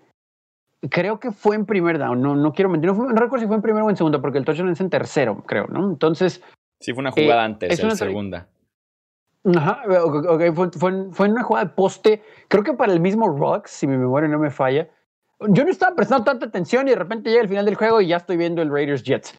[0.89, 3.63] Creo que fue en primer down, no, no quiero mentir, no, recuerdo si fue en
[3.63, 5.91] primero o en segundo, porque el touchdown es en tercero, creo, ¿no?
[5.91, 6.41] Entonces,
[6.81, 8.47] Sí, fue una jugada eh, antes, en segunda.
[9.57, 9.83] Ajá,
[10.29, 13.89] okay, fue, fue, fue, una jugada de poste, creo que para el mismo Rocks, si
[13.89, 14.89] mi memoria no me falla.
[15.49, 18.07] Yo no estaba prestando tanta atención y de repente llega el final del juego y
[18.07, 19.37] ya estoy viendo el Raiders Jets.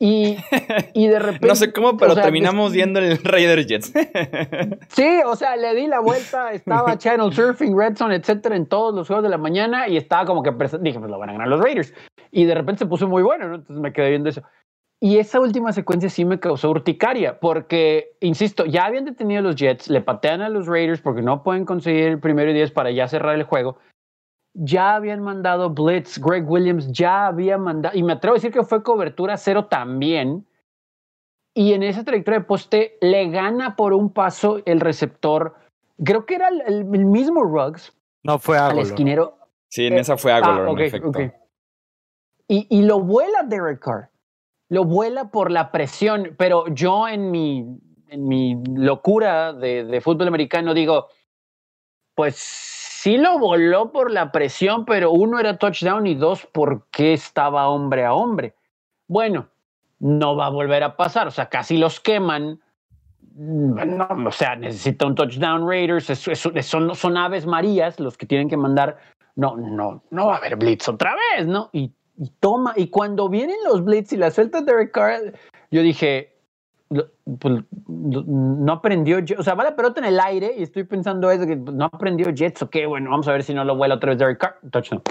[0.00, 0.36] Y,
[0.94, 1.48] y de repente.
[1.48, 3.92] no sé cómo, pero terminamos viendo el Raiders Jets.
[4.88, 8.94] sí, o sea, le di la vuelta, estaba Channel Surfing, Red Zone, etcétera, en todos
[8.94, 11.48] los juegos de la mañana y estaba como que dije, pues lo van a ganar
[11.48, 11.92] los Raiders.
[12.30, 13.56] Y de repente se puso muy bueno, ¿no?
[13.56, 14.42] Entonces me quedé viendo eso.
[15.00, 19.54] Y esa última secuencia sí me causó urticaria, porque, insisto, ya habían detenido a los
[19.54, 22.90] Jets, le patean a los Raiders porque no pueden conseguir el primero y diez para
[22.90, 23.78] ya cerrar el juego.
[24.60, 28.64] Ya habían mandado Blitz, Greg Williams ya había mandado, y me atrevo a decir que
[28.64, 30.46] fue cobertura cero también.
[31.54, 35.54] Y en esa trayectoria de poste le gana por un paso el receptor.
[36.04, 37.92] Creo que era el, mismo Ruggs.
[38.22, 38.72] No fue Agolor.
[38.72, 39.38] Al esquinero.
[39.68, 41.32] Sí, en esa fue Agolor, ah, en
[42.48, 44.10] Y, y lo vuela Derek Carr
[44.68, 50.28] lo vuela por la presión, pero yo en mi, en mi locura de, de, fútbol
[50.28, 51.08] americano digo,
[52.14, 52.36] pues
[52.98, 58.04] sí lo voló por la presión, pero uno era touchdown y dos, porque estaba hombre
[58.04, 58.54] a hombre?
[59.06, 59.48] Bueno,
[60.00, 62.60] no va a volver a pasar, o sea, casi los queman.
[63.36, 68.56] No, o sea, necesita un touchdown Raiders, son, son aves marías los que tienen que
[68.56, 68.98] mandar.
[69.36, 71.70] No, no, no va a haber blitz otra vez, ¿no?
[71.72, 71.92] Y
[72.40, 75.34] toma, y cuando vienen los blitz y la suelta Derek Carr,
[75.70, 76.36] yo dije,
[76.88, 81.46] pues, no aprendió, o sea, va la pelota en el aire y estoy pensando eso,
[81.46, 84.18] que no aprendió Jets, ok, bueno, vamos a ver si no lo vuela otra vez
[84.18, 85.02] Derek Carr, touchdown.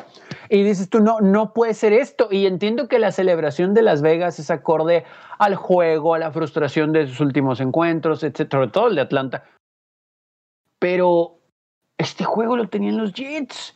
[0.50, 2.30] Y dices tú, no, no puede ser esto.
[2.32, 5.04] Y entiendo que la celebración de Las Vegas es acorde
[5.38, 9.44] al juego, a la frustración de sus últimos encuentros, etcétera, todo el de Atlanta.
[10.80, 11.38] Pero
[11.98, 13.76] este juego lo tenían los Jets.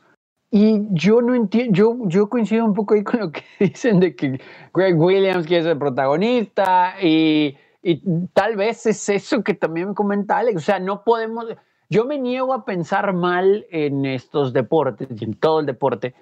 [0.49, 4.15] Y yo no entiendo, yo, yo coincido un poco ahí con lo que dicen de
[4.15, 4.41] que
[4.73, 9.95] Greg Williams que es el protagonista y, y tal vez es eso que también me
[9.95, 11.45] comenta Alex, o sea, no podemos,
[11.89, 16.13] yo me niego a pensar mal en estos deportes y en todo el deporte,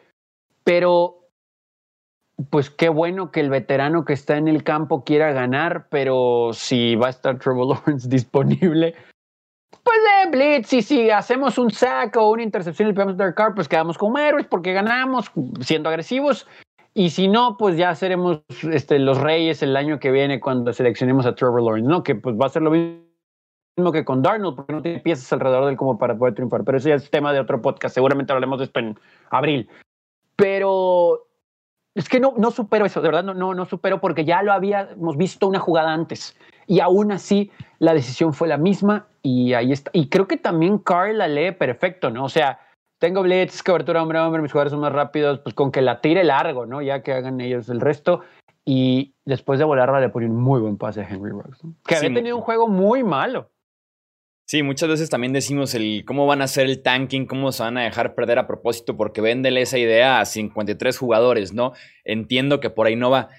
[0.63, 1.19] pero
[2.50, 6.95] pues qué bueno que el veterano que está en el campo quiera ganar, pero si
[6.95, 8.95] va a estar Trevor Lawrence disponible,
[9.84, 13.17] pues de Blitz, y si hacemos un sack o una intercepción y le pegamos a
[13.17, 16.48] Derek Carr, pues quedamos como héroes porque ganamos siendo agresivos.
[17.00, 18.42] Y si no, pues ya seremos
[18.74, 22.04] este, los reyes el año que viene cuando seleccionemos a Trevor Lawrence, ¿no?
[22.04, 25.64] Que pues va a ser lo mismo que con Darnold, porque no tiene piezas alrededor
[25.64, 26.66] de él como para poder triunfar.
[26.66, 27.96] Pero ese ya es tema de otro podcast.
[27.96, 29.70] Seguramente hablaremos de esto en abril.
[30.36, 31.26] Pero
[31.96, 34.52] Es que no, no supero eso, de verdad no, no, no supero porque ya lo
[34.52, 39.72] habíamos visto una jugada antes y aún así la decisión fue la misma y ahí
[39.72, 39.90] está.
[39.94, 42.26] Y creo que también Carl la lee perfecto, ¿no?
[42.26, 42.60] O sea,
[43.00, 46.02] tengo blitz, cobertura hombre a hombre, mis jugadores son más rápidos, pues con que la
[46.02, 46.82] tire largo, ¿no?
[46.82, 48.22] Ya que hagan ellos el resto.
[48.66, 52.14] Y después de volarla le pone un muy buen pase a Henry Ruggs, que había
[52.14, 53.50] tenido un juego muy malo.
[54.46, 57.78] Sí, muchas veces también decimos el cómo van a hacer el tanking, cómo se van
[57.78, 61.74] a dejar perder a propósito, porque véndele esa idea a 53 jugadores, ¿no?
[62.04, 63.30] Entiendo que por ahí no va,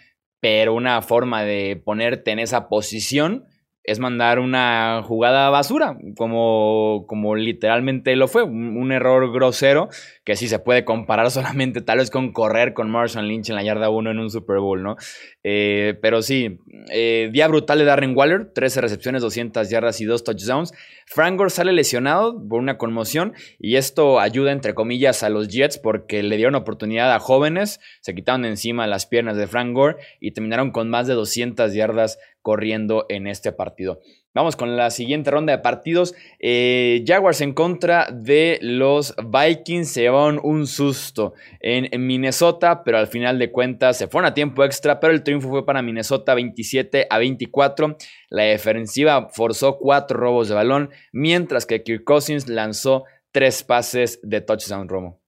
[0.41, 3.47] pero una forma de ponerte en esa posición
[3.91, 9.89] es mandar una jugada basura, como, como literalmente lo fue, un, error grosero
[10.25, 13.65] que sí se puede comparar solamente tal vez con correr con Marshall Lynch en la
[13.65, 14.97] yarda 1 en un Super Bowl, ¿no?
[15.43, 16.61] Eh, pero sí,
[16.93, 20.73] eh, día brutal de Darren Waller, 13 recepciones, 200 yardas y 2 touchdowns.
[21.07, 25.79] Frank Gore sale lesionado por una conmoción y esto ayuda entre comillas a los Jets
[25.79, 30.31] porque le dieron oportunidad a jóvenes, se quitaron encima las piernas de Frank Gore y
[30.31, 34.01] terminaron con más de 200 yardas corriendo en este partido.
[34.33, 36.15] Vamos con la siguiente ronda de partidos.
[36.39, 43.09] Eh, Jaguars en contra de los Vikings se llevaron un susto en, Minnesota, pero al
[43.09, 47.09] final de cuentas se fueron a tiempo extra, pero el triunfo fue para Minnesota 27
[47.11, 47.97] a 24.
[48.29, 54.41] La defensiva forzó cuatro robos de balón, mientras que Kirk Cousins lanzó tres pases de
[54.41, 55.21] touchdown Romo.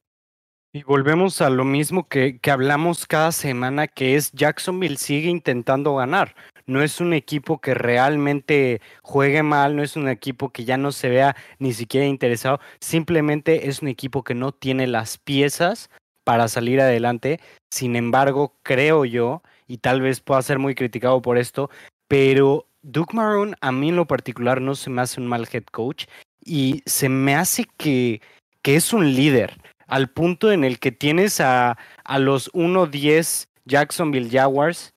[0.72, 5.96] Y volvemos a lo mismo que, que hablamos cada semana, que es Jacksonville sigue intentando
[5.96, 6.34] ganar
[6.66, 10.92] no es un equipo que realmente juegue mal, no es un equipo que ya no
[10.92, 15.90] se vea ni siquiera interesado, simplemente es un equipo que no tiene las piezas
[16.24, 17.40] para salir adelante.
[17.70, 21.70] Sin embargo, creo yo, y tal vez pueda ser muy criticado por esto,
[22.08, 25.64] pero Duke Maroon a mí en lo particular no se me hace un mal head
[25.64, 26.06] coach
[26.44, 28.20] y se me hace que,
[28.62, 34.30] que es un líder al punto en el que tienes a, a los 1-10 Jacksonville
[34.30, 34.91] Jaguars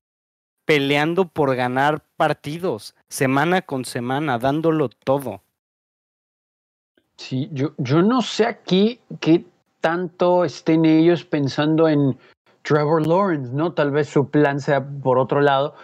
[0.65, 5.41] peleando por ganar partidos, semana con semana, dándolo todo.
[7.17, 9.45] Sí, yo, yo no sé aquí qué
[9.80, 12.17] tanto estén ellos pensando en
[12.63, 13.71] Trevor Lawrence, ¿no?
[13.73, 15.75] Tal vez su plan sea por otro lado,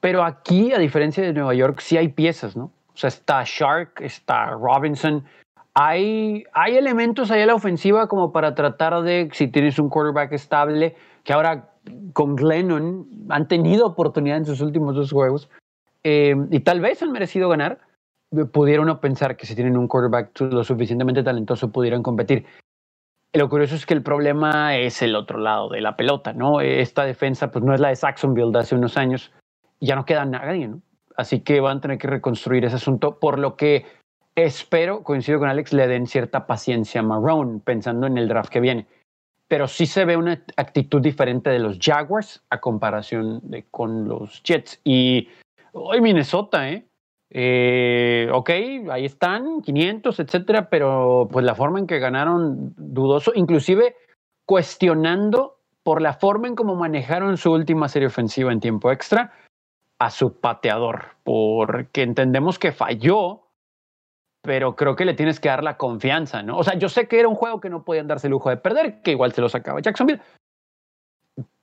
[0.00, 2.72] pero aquí, a diferencia de Nueva York, sí hay piezas, ¿no?
[2.92, 5.24] O sea, está Shark, está Robinson,
[5.74, 10.32] hay, hay elementos ahí en la ofensiva como para tratar de, si tienes un quarterback
[10.32, 11.69] estable, que ahora
[12.12, 15.48] con Glennon han tenido oportunidad en sus últimos dos juegos
[16.04, 17.78] eh, y tal vez han merecido ganar.
[18.52, 22.46] Pudiera uno pensar que si tienen un quarterback lo suficientemente talentoso pudieran competir.
[23.32, 26.60] Lo curioso es que el problema es el otro lado de la pelota, ¿no?
[26.60, 29.32] Esta defensa pues no es la de Saxonville de hace unos años.
[29.80, 30.80] Ya no queda nadie, ¿no?
[31.16, 33.86] Así que van a tener que reconstruir ese asunto, por lo que
[34.34, 38.60] espero, coincido con Alex, le den cierta paciencia a Marrone pensando en el draft que
[38.60, 38.86] viene
[39.50, 44.44] pero sí se ve una actitud diferente de los Jaguars a comparación de, con los
[44.44, 44.80] Jets.
[44.84, 45.26] Y
[45.72, 46.86] hoy Minnesota, ¿eh?
[47.30, 48.30] ¿eh?
[48.32, 48.48] ok,
[48.92, 53.96] ahí están, 500, etcétera, pero pues la forma en que ganaron, dudoso, inclusive
[54.46, 59.32] cuestionando por la forma en cómo manejaron su última serie ofensiva en tiempo extra
[59.98, 63.48] a su pateador, porque entendemos que falló,
[64.42, 66.58] pero creo que le tienes que dar la confianza, ¿no?
[66.58, 68.56] O sea, yo sé que era un juego que no podían darse el lujo de
[68.56, 70.20] perder, que igual se lo sacaba Jacksonville,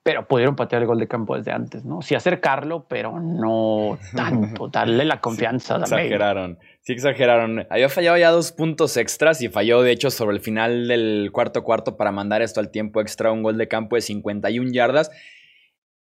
[0.08, 2.02] pero pudieron patear el gol de campo desde antes, ¿no?
[2.02, 5.76] Sí acercarlo, pero no tanto, darle la confianza.
[5.78, 7.68] exageraron, sí exageraron.
[7.70, 11.64] Había fallado ya dos puntos extras y falló, de hecho, sobre el final del cuarto
[11.66, 15.12] cuarto para mandar esto al tiempo extra, un gol de campo de 51 yardas.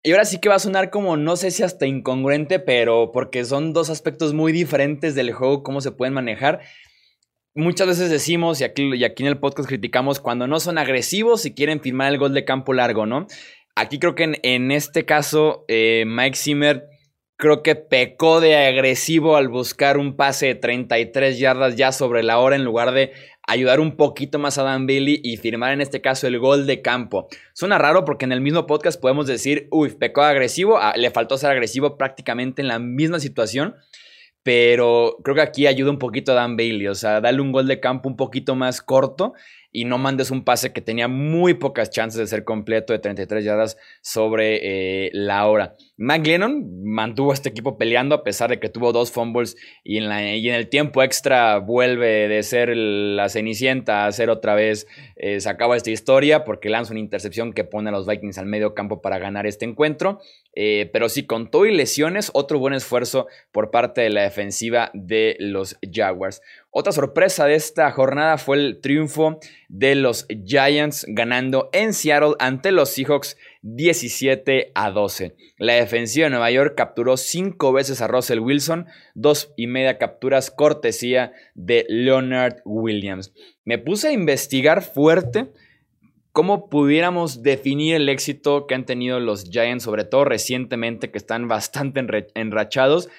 [0.02, 3.44] Y ahora sí que va a sonar como, no sé si hasta incongruente, pero porque
[3.44, 6.62] son dos aspectos muy diferentes del juego, cómo se pueden manejar.
[7.54, 11.46] Muchas veces decimos, y aquí, y aquí en el podcast criticamos, cuando no son agresivos
[11.46, 13.28] y quieren firmar el gol de campo largo, ¿no?
[13.76, 16.86] Aquí creo que en, este caso, eh, Mike Zimmer
[17.36, 22.40] creo que pecó de agresivo al buscar un pase de 33 yardas ya sobre la
[22.40, 23.12] hora en lugar de
[23.50, 26.82] ayudar un poquito más a Dan Bailey y firmar en este caso el gol de
[26.82, 27.28] campo.
[27.54, 31.38] Suena raro porque en el mismo podcast podemos decir, uy, pecó agresivo, ah, le faltó
[31.38, 33.76] ser agresivo prácticamente en la misma situación,
[34.44, 37.68] pero creo que aquí ayuda un poquito a Dan Bailey, o sea, darle un gol
[37.68, 39.34] de campo un poquito más corto
[39.72, 43.44] y no mandes un pase que tenía muy pocas chances de ser completo de 33
[43.44, 44.60] yardas sobre
[45.06, 45.76] eh, la hora.
[45.98, 50.10] McGlennon mantuvo a este equipo peleando a pesar de que tuvo dos fumbles y en,
[50.10, 54.88] la, y en el tiempo extra vuelve de ser la cenicienta a ser otra vez,
[55.16, 58.46] eh, se acaba esta historia porque lanza una intercepción que pone a los Vikings al
[58.46, 60.20] medio campo para ganar este encuentro.
[60.56, 64.92] Eh, pero sí, con todo y lesiones, otro buen esfuerzo por parte de la defensiva
[64.94, 66.42] de los Jaguars.
[66.72, 69.40] Otra sorpresa de esta jornada fue el triunfo
[69.70, 75.36] de los Giants ganando en Seattle ante los Seahawks 17 a 12.
[75.58, 80.52] La defensiva de Nueva York capturó cinco veces a Russell Wilson, dos y media capturas
[80.52, 83.34] cortesía de Leonard Williams.
[83.66, 85.52] Me puse a investigar fuerte
[86.32, 91.48] cómo pudiéramos definir el éxito que han tenido los Giants, sobre todo recientemente, que están
[91.48, 93.10] bastante enrachados.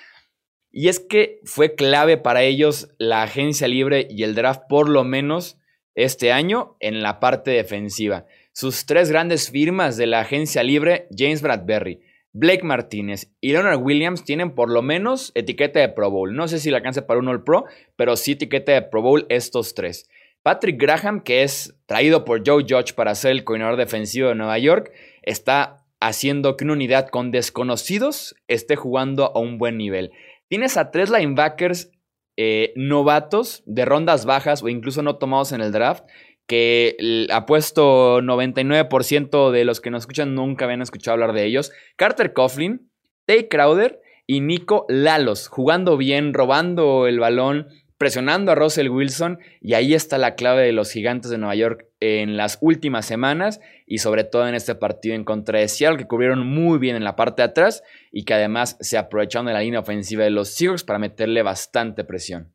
[0.72, 5.04] Y es que fue clave para ellos la agencia libre y el draft por lo
[5.04, 5.58] menos
[5.94, 8.26] este año en la parte defensiva.
[8.52, 12.00] Sus tres grandes firmas de la agencia libre, James Bradbury,
[12.32, 16.34] Blake Martínez y Leonard Williams tienen por lo menos etiqueta de Pro Bowl.
[16.34, 17.64] No sé si la alcance para un All Pro,
[17.96, 20.08] pero sí etiqueta de Pro Bowl estos tres.
[20.42, 24.58] Patrick Graham, que es traído por Joe Judge para ser el coordinador defensivo de Nueva
[24.58, 24.92] York,
[25.22, 30.12] está haciendo que una unidad con desconocidos esté jugando a un buen nivel.
[30.51, 31.92] Tienes a tres linebackers
[32.36, 36.03] eh, novatos de rondas bajas o incluso no tomados en el draft,
[36.48, 41.70] que apuesto 99% de los que nos escuchan nunca habían escuchado hablar de ellos.
[41.94, 42.90] Carter Coughlin,
[43.26, 47.68] Tay Crowder y Nico Lalos, jugando bien, robando el balón,
[48.01, 51.86] presionando a Russell Wilson y ahí está la clave de los gigantes de Nueva York
[52.01, 56.09] en las últimas semanas y sobre todo en este partido en contra de Seattle que
[56.09, 59.61] cubrieron muy bien en la parte de atrás y que además se aprovecharon de la
[59.61, 62.51] línea ofensiva de los Seahawks para meterle bastante presión.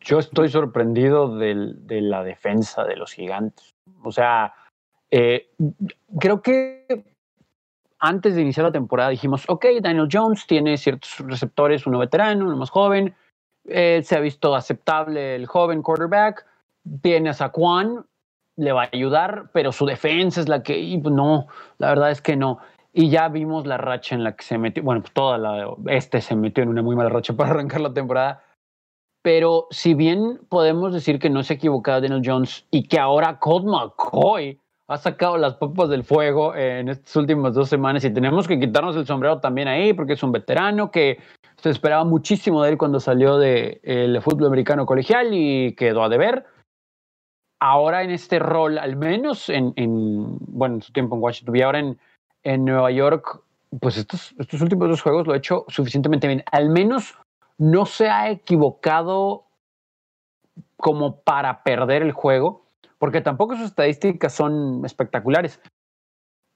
[0.00, 3.74] Yo estoy sorprendido de la defensa de los gigantes.
[4.02, 4.52] O sea,
[5.10, 5.48] eh,
[6.20, 7.07] creo que
[8.00, 12.56] antes de iniciar la temporada dijimos, ok, Daniel Jones tiene ciertos receptores, uno veterano, uno
[12.56, 13.14] más joven,
[13.66, 16.46] eh, se ha visto aceptable el joven quarterback,
[17.02, 18.06] tiene a Saquon,
[18.56, 21.46] le va a ayudar, pero su defensa es la que, pues, no,
[21.78, 22.58] la verdad es que no.
[22.92, 26.20] Y ya vimos la racha en la que se metió, bueno, pues toda la, este
[26.20, 28.42] se metió en una muy mala racha para arrancar la temporada.
[29.22, 33.38] Pero si bien podemos decir que no se ha equivocado Daniel Jones y que ahora
[33.38, 38.48] Colt McCoy ha sacado las papas del fuego en estas últimas dos semanas y tenemos
[38.48, 41.18] que quitarnos el sombrero también ahí porque es un veterano que
[41.56, 46.08] se esperaba muchísimo de él cuando salió del de, fútbol americano colegial y quedó a
[46.08, 46.46] deber.
[47.60, 51.78] Ahora en este rol, al menos en, bueno, en su tiempo en Washington y ahora
[51.80, 51.98] en,
[52.44, 53.42] en Nueva York,
[53.80, 56.44] pues estos, estos últimos dos juegos lo ha hecho suficientemente bien.
[56.50, 57.18] Al menos
[57.58, 59.44] no se ha equivocado
[60.78, 62.67] como para perder el juego
[62.98, 65.60] porque tampoco sus estadísticas son espectaculares,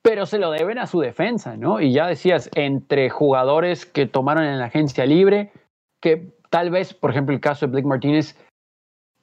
[0.03, 1.80] pero se lo deben a su defensa, ¿no?
[1.80, 5.53] Y ya decías, entre jugadores que tomaron en la agencia libre,
[6.01, 8.36] que tal vez, por ejemplo, el caso de Blake Martínez,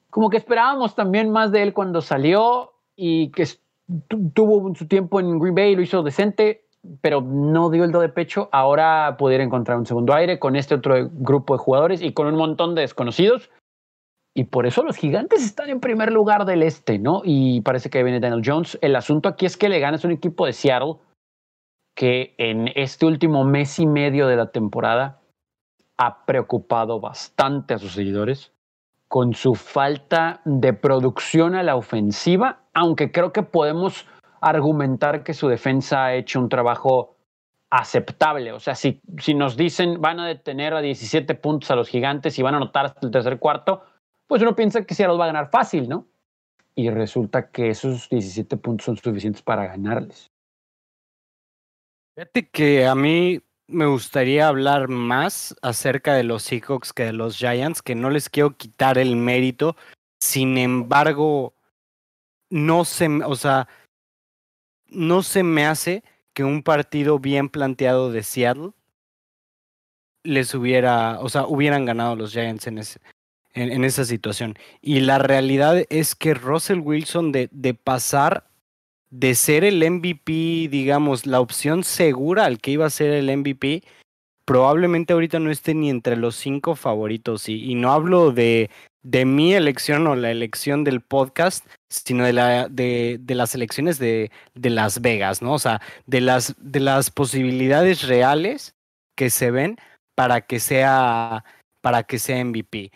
[0.08, 3.46] como que esperábamos también más de él cuando salió y que
[4.34, 6.64] tuvo su tiempo en Green Bay, lo hizo decente,
[7.02, 8.48] pero no dio el do de pecho.
[8.50, 12.36] Ahora pudiera encontrar un segundo aire con este otro grupo de jugadores y con un
[12.36, 13.50] montón de desconocidos
[14.34, 17.22] y por eso los gigantes están en primer lugar del este, ¿no?
[17.24, 18.78] Y parece que viene Daniel Jones.
[18.80, 20.94] El asunto aquí es que le ganas un equipo de Seattle
[21.96, 25.20] que en este último mes y medio de la temporada
[25.98, 28.52] ha preocupado bastante a sus seguidores
[29.08, 34.06] con su falta de producción a la ofensiva, aunque creo que podemos
[34.40, 37.16] argumentar que su defensa ha hecho un trabajo
[37.70, 38.52] aceptable.
[38.52, 42.38] O sea, si, si nos dicen van a detener a 17 puntos a los gigantes
[42.38, 43.82] y van a anotar hasta el tercer cuarto,
[44.30, 46.06] pues uno piensa que Seattle va a ganar fácil, ¿no?
[46.76, 50.30] Y resulta que esos 17 puntos son suficientes para ganarles.
[52.14, 57.38] Fíjate que a mí me gustaría hablar más acerca de los Seahawks que de los
[57.38, 59.74] Giants, que no les quiero quitar el mérito.
[60.22, 61.54] Sin embargo,
[62.50, 63.66] no se, o sea,
[64.86, 66.04] no se me hace
[66.34, 68.74] que un partido bien planteado de Seattle
[70.22, 73.00] les hubiera, o sea, hubieran ganado los Giants en ese,
[73.54, 74.56] en, esa situación.
[74.80, 78.44] Y la realidad es que Russell Wilson de, de pasar
[79.10, 83.82] de ser el MVP, digamos, la opción segura al que iba a ser el MVP,
[84.44, 87.48] probablemente ahorita no esté ni entre los cinco favoritos.
[87.48, 88.70] Y, y, no hablo de,
[89.02, 93.98] de mi elección o la elección del podcast, sino de, la, de, de las elecciones
[93.98, 95.54] de, de, Las Vegas, ¿no?
[95.54, 98.76] O sea, de las, de las posibilidades reales
[99.16, 99.76] que se ven
[100.14, 101.44] para que sea,
[101.80, 102.92] para que sea MVP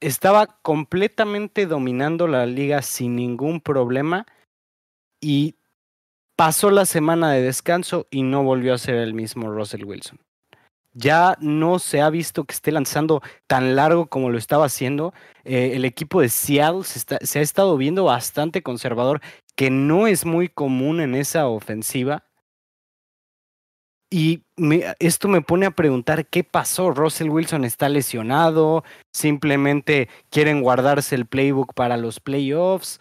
[0.00, 4.26] estaba completamente dominando la liga sin ningún problema
[5.20, 5.56] y
[6.36, 10.20] pasó la semana de descanso y no volvió a ser el mismo Russell Wilson.
[10.94, 15.12] Ya no se ha visto que esté lanzando tan largo como lo estaba haciendo.
[15.44, 19.20] Eh, el equipo de Seattle se, se ha estado viendo bastante conservador,
[19.54, 22.24] que no es muy común en esa ofensiva.
[24.10, 24.42] Y
[25.00, 26.90] esto me pone a preguntar qué pasó.
[26.90, 28.82] Russell Wilson está lesionado,
[29.12, 33.00] simplemente quieren guardarse el playbook para los playoffs.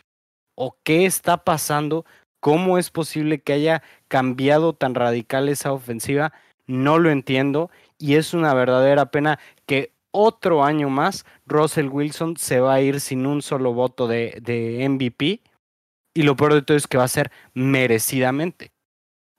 [0.55, 2.05] ¿O qué está pasando?
[2.41, 6.33] ¿Cómo es posible que haya cambiado tan radical esa ofensiva?
[6.65, 12.59] No lo entiendo y es una verdadera pena que otro año más Russell Wilson se
[12.59, 15.41] va a ir sin un solo voto de, de MVP
[16.13, 18.71] y lo peor de todo es que va a ser merecidamente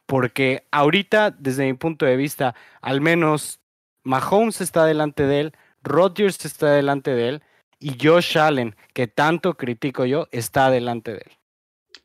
[0.09, 3.61] porque ahorita, desde mi punto de vista, al menos
[4.05, 5.53] Mahomes está delante de él,
[5.83, 7.43] Rodgers está delante de él,
[7.79, 11.33] y Josh Allen, que tanto critico yo, está delante de él.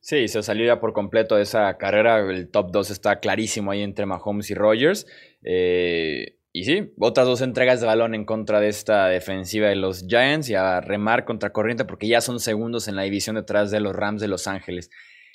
[0.01, 2.19] Sí, se salió ya por completo de esa carrera.
[2.19, 5.07] El top 2 está clarísimo ahí entre Mahomes y Rodgers.
[5.41, 10.05] Eh, y sí, otras dos entregas de balón en contra de esta defensiva de los
[10.05, 13.79] Giants y a remar contra corriente porque ya son segundos en la división detrás de
[13.79, 14.89] los Rams de Los Ángeles.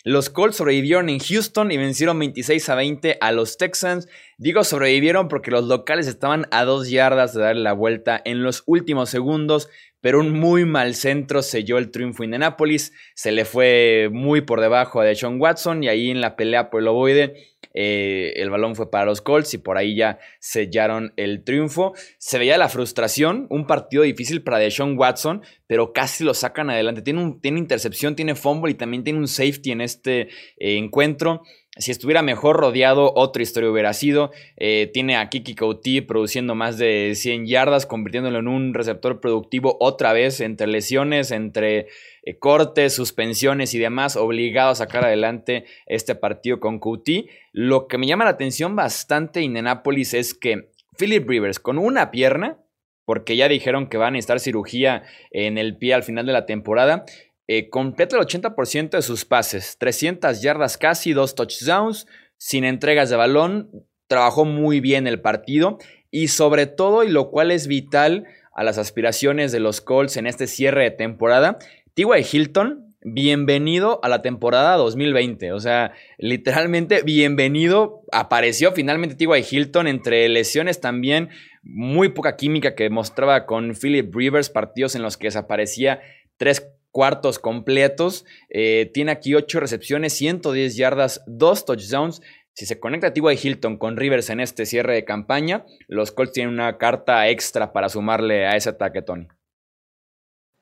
[0.04, 4.08] Los Colts sobrevivieron en Houston y vencieron 26 a 20 a los Texans.
[4.36, 8.62] Digo sobrevivieron porque los locales estaban a dos yardas de darle la vuelta en los
[8.66, 9.68] últimos segundos,
[10.00, 12.92] pero un muy mal centro selló el triunfo Indianapolis.
[13.14, 16.80] Se le fue muy por debajo a Deshaun Watson y ahí en la pelea por
[16.80, 21.44] el ovoide eh, el balón fue para los Colts y por ahí ya sellaron el
[21.44, 21.94] triunfo.
[22.18, 27.02] Se veía la frustración, un partido difícil para Deshaun Watson, pero casi lo sacan adelante.
[27.02, 30.22] Tiene, un, tiene intercepción, tiene fumble y también tiene un safety en este
[30.56, 31.42] eh, encuentro.
[31.78, 34.32] Si estuviera mejor rodeado, otra historia hubiera sido.
[34.56, 39.76] Eh, tiene a Kiki Couty produciendo más de 100 yardas, convirtiéndolo en un receptor productivo
[39.80, 41.86] otra vez, entre lesiones, entre
[42.24, 47.28] eh, cortes, suspensiones y demás, obligado a sacar adelante este partido con Couty.
[47.52, 52.10] Lo que me llama la atención bastante en Nápoles es que Philip Rivers, con una
[52.10, 52.58] pierna,
[53.04, 56.44] porque ya dijeron que van a necesitar cirugía en el pie al final de la
[56.44, 57.06] temporada,
[57.48, 63.16] eh, completa el 80% de sus pases, 300 yardas casi, dos touchdowns, sin entregas de
[63.16, 63.70] balón,
[64.06, 65.78] trabajó muy bien el partido
[66.10, 70.26] y sobre todo, y lo cual es vital a las aspiraciones de los Colts en
[70.26, 71.58] este cierre de temporada,
[71.94, 72.24] T.Y.
[72.30, 75.52] Hilton, bienvenido a la temporada 2020.
[75.52, 78.02] O sea, literalmente bienvenido.
[78.12, 79.44] Apareció finalmente T.Y.
[79.50, 81.30] Hilton entre lesiones también.
[81.62, 86.00] Muy poca química que mostraba con Philip Rivers, partidos en los que desaparecía
[86.36, 86.60] tres
[86.98, 88.26] cuartos completos.
[88.50, 92.20] Eh, tiene aquí 8 recepciones, 110 yardas, 2 touchdowns.
[92.56, 93.38] Si se conecta T.Y.
[93.40, 97.88] Hilton con Rivers en este cierre de campaña, los Colts tienen una carta extra para
[97.88, 99.28] sumarle a ese ataque, Tony.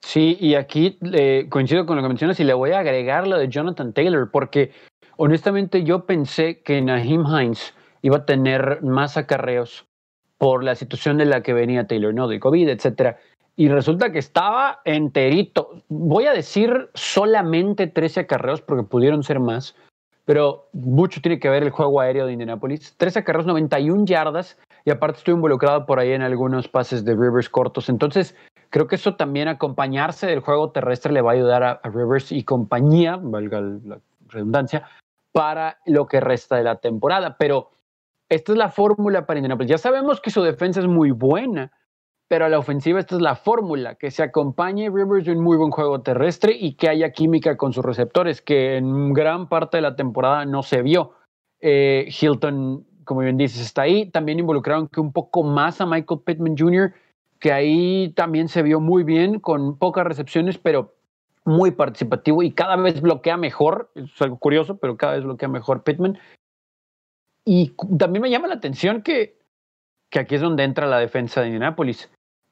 [0.03, 3.39] Sí, y aquí eh, coincido con lo que mencionas y le voy a agregar lo
[3.39, 4.72] de Jonathan Taylor, porque
[5.16, 7.72] honestamente yo pensé que Naheem Hines
[8.03, 9.87] iba a tener más acarreos
[10.37, 12.28] por la situación de la que venía Taylor, ¿no?
[12.28, 13.16] De COVID, etcétera
[13.57, 15.83] y resulta que estaba enterito.
[15.89, 19.75] Voy a decir solamente 13 acarreos porque pudieron ser más,
[20.27, 22.95] pero mucho tiene que ver el juego aéreo de Indianapolis.
[22.99, 27.49] 13 acarreos, 91 yardas y aparte estoy involucrado por ahí en algunos pases de Rivers
[27.49, 27.89] cortos.
[27.89, 28.37] Entonces,
[28.69, 32.33] creo que eso también acompañarse del juego terrestre le va a ayudar a, a Rivers
[32.33, 34.87] y compañía, valga la redundancia,
[35.33, 37.37] para lo que resta de la temporada.
[37.39, 37.71] Pero
[38.29, 39.71] esta es la fórmula para Indianapolis.
[39.71, 41.73] Ya sabemos que su defensa es muy buena
[42.29, 45.57] pero a la ofensiva esta es la fórmula, que se acompañe Rivers de un muy
[45.57, 49.83] buen juego terrestre y que haya química con sus receptores, que en gran parte de
[49.83, 51.12] la temporada no se vio.
[51.61, 54.11] Eh, Hilton, como bien dices, está ahí.
[54.11, 56.93] También involucraron que un poco más a Michael Pittman Jr.,
[57.39, 60.95] que ahí también se vio muy bien, con pocas recepciones, pero
[61.45, 63.93] muy participativo y cada vez bloquea mejor.
[63.95, 66.18] Es algo curioso, pero cada vez bloquea mejor Pittman.
[67.45, 69.39] Y también me llama la atención que,
[70.11, 72.11] que aquí es donde entra la defensa de Indianapolis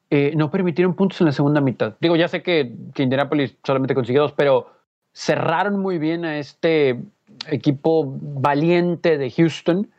[0.09, 1.95] eh, no permitieron puntos en la segunda mitad.
[1.99, 4.67] Digo, ya sé que, que Indianapolis solamente consiguió dos, pero
[5.13, 7.01] cerraron muy bien a este
[7.49, 9.89] equipo valiente de Houston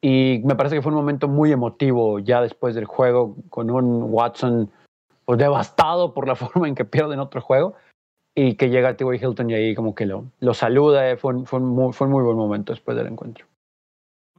[0.00, 4.04] y me parece que fue un momento muy emotivo ya después del juego con un
[4.12, 4.70] Watson
[5.24, 7.74] pues, devastado por la forma en que pierden otro juego
[8.34, 9.16] y que llega T.Y.
[9.16, 11.16] Hilton y ahí como que lo, lo saluda.
[11.18, 11.60] Fue, fue,
[11.92, 13.46] fue un muy buen momento después del encuentro.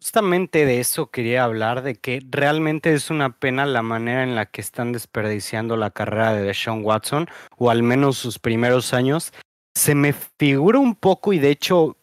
[0.04, 4.46] Justamente de eso quería hablar, de que realmente es una pena la manera en la
[4.46, 9.32] que están desperdiciando la carrera de Deshaun Watson, o al menos sus primeros años.
[9.74, 11.96] Se me figura un poco, y de hecho,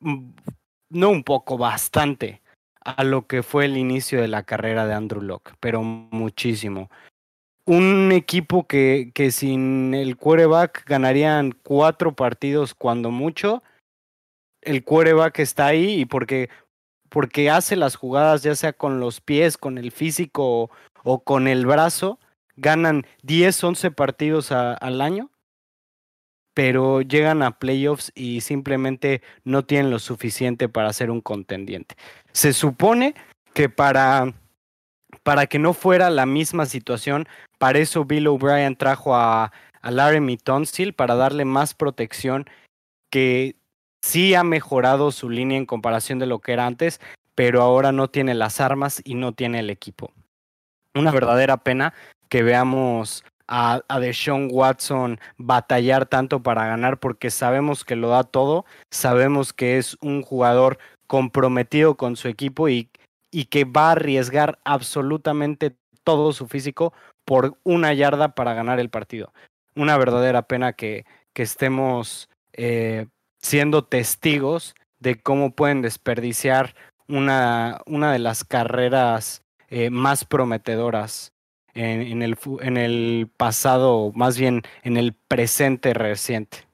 [0.00, 0.32] mm,
[0.90, 2.42] no un poco, bastante,
[2.84, 6.90] a lo que fue el inicio de la carrera de Andrew Locke, pero muchísimo.
[7.64, 13.62] Un equipo que, que sin el quarterback ganarían cuatro partidos cuando mucho.
[14.60, 16.50] El quarterback está ahí y porque
[17.08, 20.70] porque hace las jugadas ya sea con los pies, con el físico
[21.04, 22.18] o, con el brazo,
[22.56, 25.30] ganan 10, 11 partidos al año.
[26.54, 31.96] pero llegan a playoffs y simplemente no tienen lo suficiente para ser un contendiente.
[32.32, 33.14] Se supone
[33.52, 34.32] que para,
[35.22, 37.28] para que no fuera la misma situación,
[37.58, 39.52] para eso Bill O'Brien trajo a,
[39.82, 42.46] a Laramie Tonsil para darle más protección
[43.10, 43.56] que
[44.02, 47.00] sí ha mejorado su línea en comparación de lo que era antes,
[47.34, 50.12] pero ahora no tiene las armas y no tiene el equipo.
[50.94, 51.92] Una verdadera pena
[52.28, 58.24] que veamos a, a Deshaun Watson batallar tanto para ganar porque sabemos que lo da
[58.24, 62.90] todo, sabemos que es un jugador comprometido con su equipo y,
[63.50, 66.94] que va a arriesgar absolutamente todo su físico
[67.24, 69.32] por una yarda para ganar el partido.
[69.74, 73.06] Una verdadera pena que, que estemos eh,
[73.46, 76.74] siendo testigos de cómo pueden desperdiciar
[77.06, 81.32] una, una de las carreras eh, más prometedoras
[81.72, 86.66] en, el, en el pasado, más bien en el presente reciente.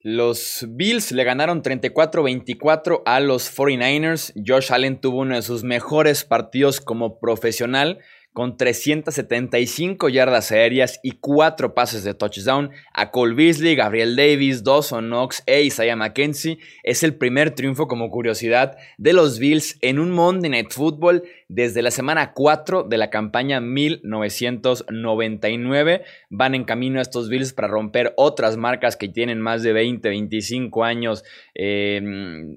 [0.00, 4.32] Los Bills le ganaron 34-24 a los 49ers.
[4.46, 7.98] Josh Allen tuvo uno de sus mejores partidos como profesional
[8.36, 15.06] con 375 yardas aéreas y 4 pases de touchdown a Cole Beasley, Gabriel Davis, Dawson
[15.06, 16.58] Knox e Isaiah McKenzie.
[16.82, 21.80] Es el primer triunfo como curiosidad de los Bills en un Monday Night Football desde
[21.80, 26.04] la semana 4 de la campaña 1999.
[26.28, 30.84] Van en camino estos Bills para romper otras marcas que tienen más de 20, 25
[30.84, 31.24] años
[31.54, 32.02] eh,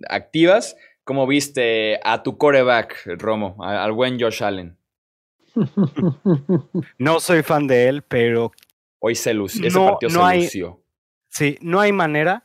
[0.09, 0.75] activas.
[1.05, 4.78] ¿Cómo viste a tu coreback, Romo, al buen Josh Allen?
[6.97, 8.51] no soy fan de él, pero.
[8.99, 9.65] Hoy se lució.
[9.65, 10.81] Ese partido se hay, lució.
[11.29, 12.43] Sí, no hay manera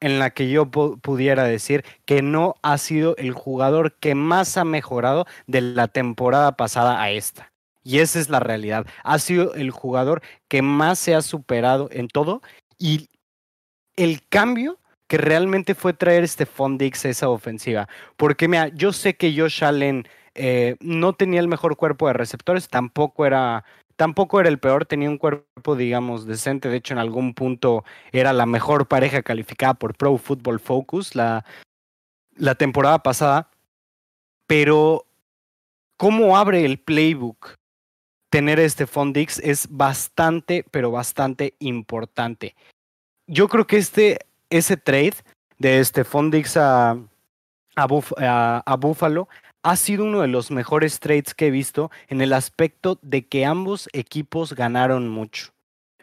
[0.00, 4.64] en la que yo pudiera decir que no ha sido el jugador que más ha
[4.64, 7.52] mejorado de la temporada pasada a esta.
[7.82, 8.86] Y esa es la realidad.
[9.02, 12.42] Ha sido el jugador que más se ha superado en todo.
[12.78, 13.08] Y
[13.96, 17.88] el cambio que realmente fue traer este Fondix a esa ofensiva.
[18.16, 22.68] Porque mira, yo sé que Josh Allen eh, no tenía el mejor cuerpo de receptores,
[22.68, 23.64] tampoco era,
[23.96, 26.68] tampoco era el peor, tenía un cuerpo, digamos, decente.
[26.68, 31.44] De hecho, en algún punto era la mejor pareja calificada por Pro Football Focus la,
[32.36, 33.50] la temporada pasada.
[34.46, 35.06] Pero,
[35.96, 37.54] ¿cómo abre el playbook?
[38.30, 42.56] Tener este Fondix es bastante, pero bastante importante.
[43.26, 44.18] Yo creo que este,
[44.50, 45.14] ese trade
[45.58, 46.98] de este Fondix a,
[47.76, 49.28] a, Buffalo
[49.64, 53.46] ha sido uno de los mejores trades que he visto en el aspecto de que
[53.46, 55.52] ambos equipos ganaron mucho.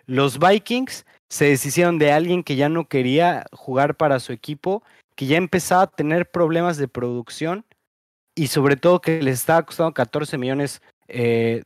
[0.07, 4.83] Los Vikings se deshicieron de alguien que ya no quería jugar para su equipo,
[5.15, 7.63] que ya empezaba a tener problemas de producción
[8.35, 10.81] y sobre todo que les estaba costando 14 millones,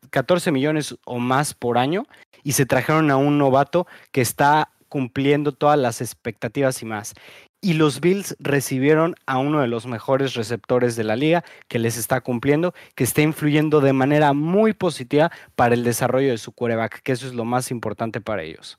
[0.09, 2.05] 14 eh, millones o más por año
[2.43, 7.15] y se trajeron a un novato que está cumpliendo todas las expectativas y más
[7.65, 11.97] y los Bills recibieron a uno de los mejores receptores de la liga que les
[11.97, 17.01] está cumpliendo, que está influyendo de manera muy positiva para el desarrollo de su quarterback,
[17.01, 18.77] que eso es lo más importante para ellos.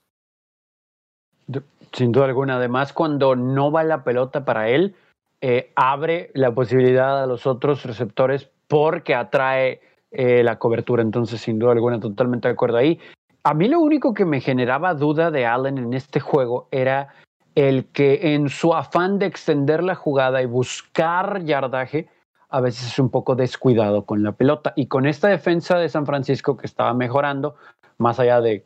[1.92, 2.58] Sin duda alguna.
[2.58, 4.94] Además, cuando no va la pelota para él,
[5.40, 9.80] eh, abre la posibilidad a los otros receptores porque atrae
[10.12, 11.02] eh, la cobertura.
[11.02, 13.00] Entonces, sin duda alguna, totalmente de acuerdo ahí.
[13.42, 17.08] A mí lo único que me generaba duda de Allen en este juego era
[17.56, 22.06] el que en su afán de extender la jugada y buscar yardaje,
[22.50, 24.74] a veces es un poco descuidado con la pelota.
[24.76, 27.56] Y con esta defensa de San Francisco que estaba mejorando,
[27.96, 28.62] más allá de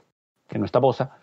[0.48, 1.16] que no está Bosa,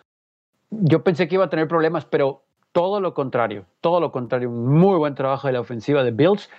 [0.72, 4.74] yo pensé que iba a tener problemas, pero todo lo contrario, todo lo contrario, un
[4.78, 6.50] muy buen trabajo de la ofensiva de Bills.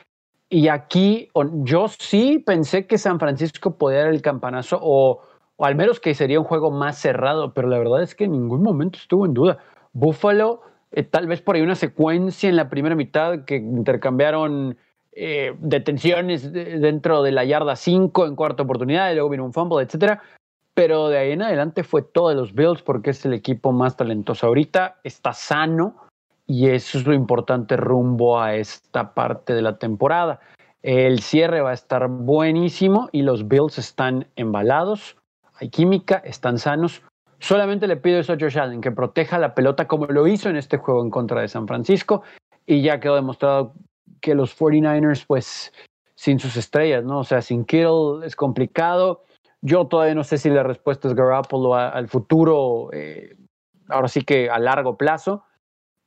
[0.50, 1.30] Y aquí
[1.64, 5.22] yo sí pensé que San Francisco podía dar el campanazo o,
[5.56, 8.32] o al menos que sería un juego más cerrado, pero la verdad es que en
[8.32, 9.58] ningún momento estuvo en duda.
[9.94, 10.60] Buffalo
[10.92, 14.76] eh, tal vez por ahí una secuencia en la primera mitad que intercambiaron
[15.12, 19.82] eh, detenciones dentro de la yarda 5 en cuarta oportunidad, y luego vino un fumble,
[19.82, 20.22] etcétera.
[20.74, 23.96] Pero de ahí en adelante fue todo de los Bills porque es el equipo más
[23.96, 25.96] talentoso ahorita, está sano
[26.46, 30.38] y eso es lo importante rumbo a esta parte de la temporada.
[30.82, 35.16] El cierre va a estar buenísimo y los Bills están embalados,
[35.54, 37.02] hay química, están sanos.
[37.40, 40.56] Solamente le pido eso a Josh Allen, que proteja la pelota como lo hizo en
[40.56, 42.22] este juego en contra de San Francisco.
[42.66, 43.74] Y ya quedó demostrado
[44.20, 45.72] que los 49ers, pues,
[46.14, 47.20] sin sus estrellas, ¿no?
[47.20, 49.24] O sea, sin Kittle es complicado.
[49.60, 53.36] Yo todavía no sé si la respuesta es Garoppolo al futuro, eh,
[53.88, 55.44] ahora sí que a largo plazo,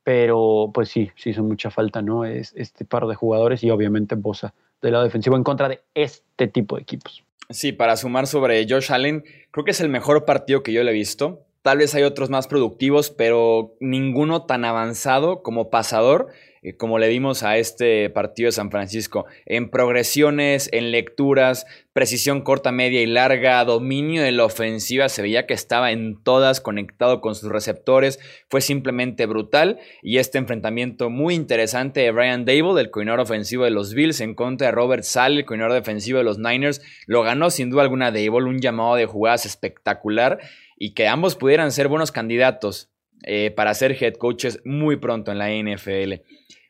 [0.04, 2.24] pero pues sí, sí hizo mucha falta, ¿no?
[2.24, 6.48] Es este par de jugadores y obviamente Bosa del lado defensivo en contra de este
[6.48, 7.24] tipo de equipos.
[7.50, 10.90] Sí, para sumar sobre Josh Allen, creo que es el mejor partido que yo le
[10.90, 11.42] he visto.
[11.62, 16.28] Tal vez hay otros más productivos, pero ninguno tan avanzado como pasador
[16.76, 22.70] como le vimos a este partido de San Francisco, en progresiones, en lecturas, precisión corta,
[22.70, 27.34] media y larga, dominio de la ofensiva, se veía que estaba en todas conectado con
[27.34, 29.80] sus receptores, fue simplemente brutal.
[30.02, 34.36] Y este enfrentamiento muy interesante de Brian Dable, el coordinador ofensivo de los Bills, en
[34.36, 38.12] contra de Robert Sale, el coordinador defensivo de los Niners, lo ganó sin duda alguna
[38.12, 40.38] Dable, un llamado de jugadas espectacular
[40.76, 42.91] y que ambos pudieran ser buenos candidatos
[43.22, 46.22] eh, para ser head coaches muy pronto en la NFL.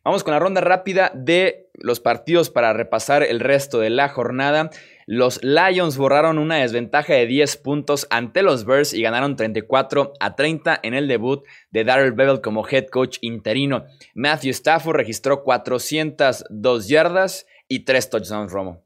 [0.05, 4.71] Vamos con la ronda rápida de los partidos para repasar el resto de la jornada.
[5.07, 10.35] Los Lions borraron una desventaja de 10 puntos ante los Bears y ganaron 34 a
[10.35, 13.85] 30 en el debut de Darrell Bevel como head coach interino.
[14.15, 18.85] Matthew Stafford registró 402 yardas y 3 touchdowns, Romo.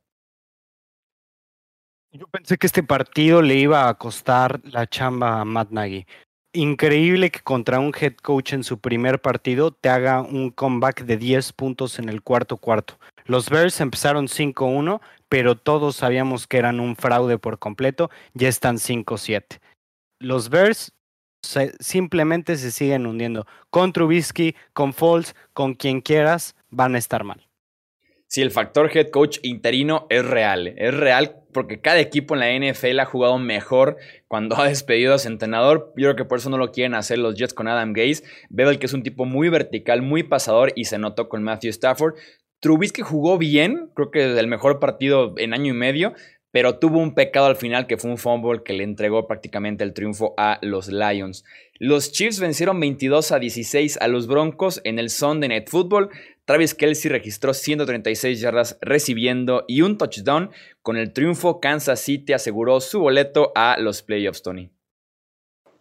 [2.12, 6.06] Yo pensé que este partido le iba a costar la chamba a Matt Nagy
[6.56, 11.16] increíble que contra un head coach en su primer partido te haga un comeback de
[11.16, 12.98] 10 puntos en el cuarto cuarto.
[13.26, 18.76] Los Bears empezaron 5-1, pero todos sabíamos que eran un fraude por completo, ya están
[18.76, 19.60] 5-7.
[20.18, 20.92] Los Bears
[21.78, 23.46] simplemente se siguen hundiendo.
[23.70, 27.45] Con Trubisky, con Foles, con quien quieras, van a estar mal.
[28.28, 30.74] Sí, el factor head coach interino es real.
[30.76, 33.96] Es real porque cada equipo en la NFL ha jugado mejor
[34.28, 35.92] cuando ha despedido a su entrenador.
[35.96, 38.24] Yo creo que por eso no lo quieren hacer los Jets con Adam Gaze.
[38.50, 42.14] Bevel, que es un tipo muy vertical, muy pasador y se notó con Matthew Stafford.
[42.60, 46.14] Trubisky jugó bien, creo que es el mejor partido en año y medio,
[46.56, 49.92] pero tuvo un pecado al final que fue un fumble que le entregó prácticamente el
[49.92, 51.44] triunfo a los Lions.
[51.78, 56.08] Los Chiefs vencieron 22 a 16 a los Broncos en el Sunday Night Football.
[56.46, 60.50] Travis Kelsey registró 136 yardas recibiendo y un touchdown.
[60.80, 64.70] Con el triunfo, Kansas City aseguró su boleto a los playoffs, Tony.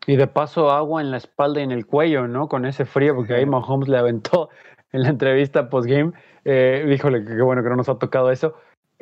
[0.08, 2.50] Y de paso, agua en la espalda y en el cuello, ¿no?
[2.50, 4.50] Con ese frío, porque ahí Mahomes le aventó
[4.92, 6.12] en la entrevista postgame.
[6.44, 8.56] Eh, díjole que qué bueno que no nos ha tocado eso.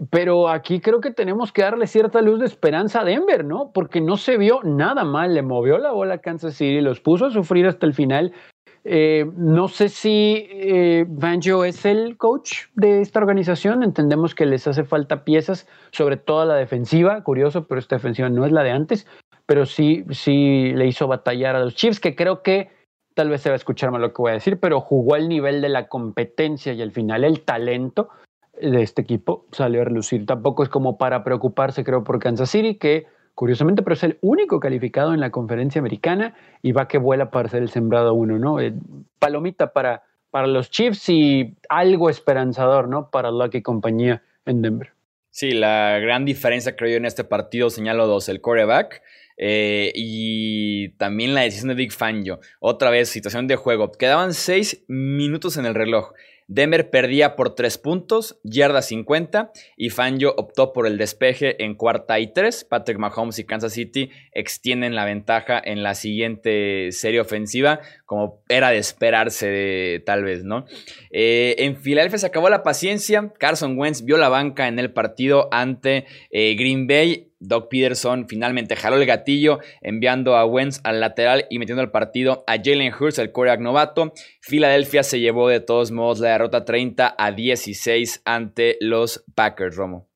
[0.09, 3.71] Pero aquí creo que tenemos que darle cierta luz de esperanza a Denver, ¿no?
[3.73, 7.27] Porque no se vio nada mal, le movió la bola a Kansas City, los puso
[7.27, 8.33] a sufrir hasta el final.
[8.85, 13.83] Eh, no sé si eh, Banjo es el coach de esta organización.
[13.83, 17.23] Entendemos que les hace falta piezas, sobre todo la defensiva.
[17.23, 19.07] Curioso, pero esta defensiva no es la de antes.
[19.45, 22.71] Pero sí, sí le hizo batallar a los Chiefs, que creo que
[23.13, 25.29] tal vez se va a escuchar mal lo que voy a decir, pero jugó al
[25.29, 28.09] nivel de la competencia y al final el talento
[28.71, 30.25] de este equipo salió a relucir.
[30.25, 33.05] Tampoco es como para preocuparse, creo, por Kansas City, que
[33.35, 37.49] curiosamente, pero es el único calificado en la conferencia americana y va que vuela para
[37.49, 38.59] ser el sembrado uno, ¿no?
[38.59, 38.73] Eh,
[39.19, 43.09] palomita para, para los Chiefs y algo esperanzador, ¿no?
[43.09, 44.91] Para Lucky compañía en Denver.
[45.29, 49.01] Sí, la gran diferencia creo yo en este partido, señalo dos, el quarterback
[49.37, 52.39] eh, y también la decisión de Big Fangio.
[52.59, 53.91] Otra vez, situación de juego.
[53.91, 56.13] Quedaban seis minutos en el reloj.
[56.47, 62.19] Denver perdía por 3 puntos, yarda 50, y Fangio optó por el despeje en cuarta
[62.19, 62.65] y 3.
[62.65, 68.69] Patrick Mahomes y Kansas City extienden la ventaja en la siguiente serie ofensiva, como era
[68.69, 70.65] de esperarse tal vez, ¿no?
[71.11, 75.49] Eh, en Filadelfia se acabó la paciencia, Carson Wentz vio la banca en el partido
[75.51, 81.45] ante eh, Green Bay Doug Peterson finalmente jaló el gatillo, enviando a Wentz al lateral
[81.49, 84.13] y metiendo al partido a Jalen Hurts, el coreback novato.
[84.41, 90.09] Filadelfia se llevó de todos modos la derrota 30 a 16 ante los Packers, Romo.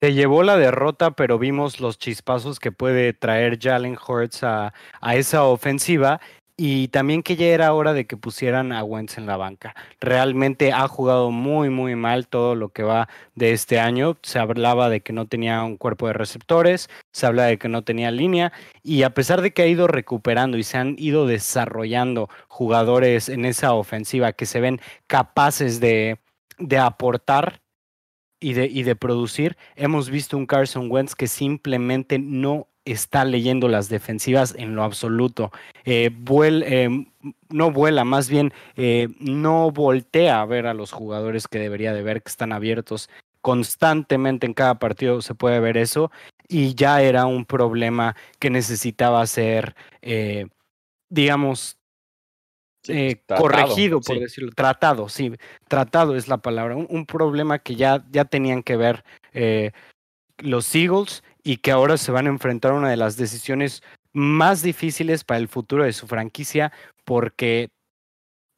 [0.00, 4.72] Se llevó la derrota, pero vimos los chispazos que puede traer Jalen Hurts a
[5.12, 6.20] esa ofensiva
[6.60, 9.76] y también que ya era hora de que pusieran a Wentz en la banca.
[10.00, 14.18] Realmente ha jugado muy, muy mal todo lo que va de este año.
[14.22, 17.82] Se hablaba de que no tenía un cuerpo de receptores, se habla de que no
[17.82, 18.52] tenía línea,
[18.82, 23.44] y a pesar de que ha ido recuperando y se han ido desarrollando jugadores en
[23.44, 26.18] esa ofensiva que se ven capaces de,
[26.58, 27.60] de aportar
[28.40, 33.68] y de, y de producir, hemos visto un Carson Wentz que simplemente no está leyendo
[33.68, 35.52] las defensivas en lo absoluto.
[35.84, 37.06] Eh, eh,
[37.50, 42.02] no vuela, más bien eh, no voltea a ver a los jugadores que debería de
[42.02, 43.08] ver, que están abiertos.
[43.40, 46.10] Constantemente en cada partido se puede ver eso
[46.48, 49.74] y ya era un problema que necesitaba ser,
[51.08, 51.78] digamos,
[53.36, 55.32] corregido, por decirlo, tratado, sí,
[55.68, 59.04] tratado es la palabra, un, problema que ya, ya tenían que ver
[60.38, 63.82] los Eagles y que ahora se van a enfrentar a una de las decisiones
[64.12, 66.72] más difíciles para el futuro de su franquicia
[67.04, 67.70] porque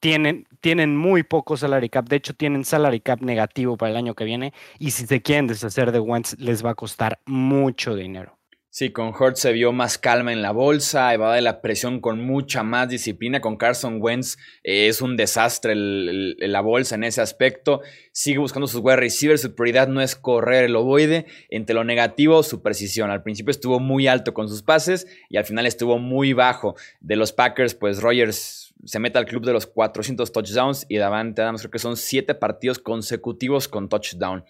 [0.01, 4.15] tienen, tienen muy poco salary cap, de hecho tienen salary cap negativo para el año
[4.15, 8.40] que viene y si se quieren deshacer de Wentz les va a costar mucho dinero.
[8.73, 12.63] Sí, con Hurt se vio más calma en la bolsa, evade la presión con mucha
[12.63, 13.41] más disciplina.
[13.41, 17.81] Con Carson Wentz eh, es un desastre la bolsa en ese aspecto.
[18.13, 21.27] Sigue buscando sus wide receivers, su prioridad no es correr el ovoide.
[21.49, 23.11] Entre lo negativo, su precisión.
[23.11, 26.77] Al principio estuvo muy alto con sus pases y al final estuvo muy bajo.
[27.01, 31.43] De los Packers, pues Rogers se mete al club de los 400 touchdowns y Davante
[31.43, 34.45] Adams creo que son 7 partidos consecutivos con touchdown.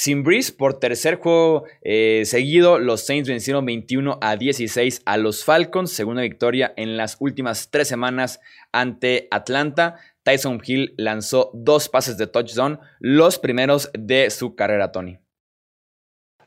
[0.00, 5.44] Sin Breeze, por tercer juego eh, seguido, los Saints vencieron 21 a 16 a los
[5.44, 8.40] Falcons, segunda victoria en las últimas tres semanas
[8.70, 9.96] ante Atlanta.
[10.22, 15.18] Tyson Hill lanzó dos pases de touchdown, los primeros de su carrera, Tony.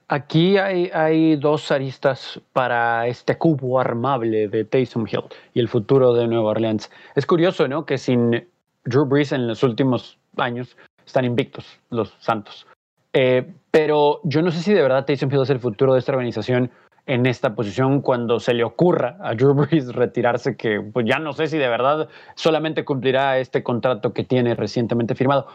[0.08, 6.14] Aquí hay, hay, dos aristas para este cubo armable de Taysom Hill y el futuro
[6.14, 6.90] de Nueva Orleans.
[7.16, 7.86] Es curioso, ¿no?
[7.86, 8.48] Que sin
[8.86, 12.66] Drew Brees en los últimos años están invictos los Santos.
[13.14, 16.12] Eh, pero yo no sé si de verdad Taysom Hill es el futuro de esta
[16.12, 16.72] organización
[17.08, 21.34] en esta posición cuando se le ocurra a Drew Brees retirarse, que pues ya no
[21.34, 25.48] sé si de verdad solamente cumplirá este contrato que tiene recientemente firmado.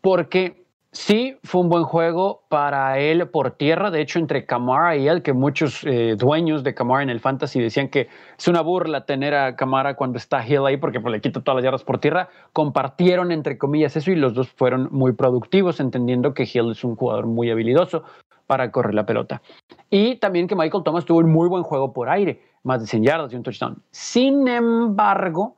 [0.00, 3.90] Porque Sí, fue un buen juego para él por tierra.
[3.90, 7.60] De hecho, entre Camara y él, que muchos eh, dueños de Camara en el Fantasy
[7.60, 8.08] decían que
[8.38, 11.56] es una burla tener a Camara cuando está Hill ahí porque pues, le quita todas
[11.56, 16.32] las yardas por tierra, compartieron entre comillas eso y los dos fueron muy productivos, entendiendo
[16.32, 18.04] que Hill es un jugador muy habilidoso
[18.46, 19.42] para correr la pelota.
[19.90, 23.02] Y también que Michael Thomas tuvo un muy buen juego por aire, más de 100
[23.04, 23.82] yardas y un touchdown.
[23.90, 25.57] Sin embargo,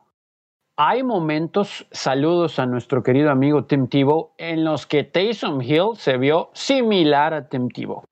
[0.82, 6.16] hay momentos, saludos a nuestro querido amigo Tim Tebow, en los que Taysom Hill se
[6.16, 8.02] vio similar a Tim Tebow.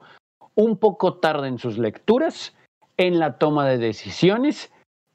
[0.55, 2.55] Un poco tarde en sus lecturas,
[2.99, 4.71] en la toma de decisiones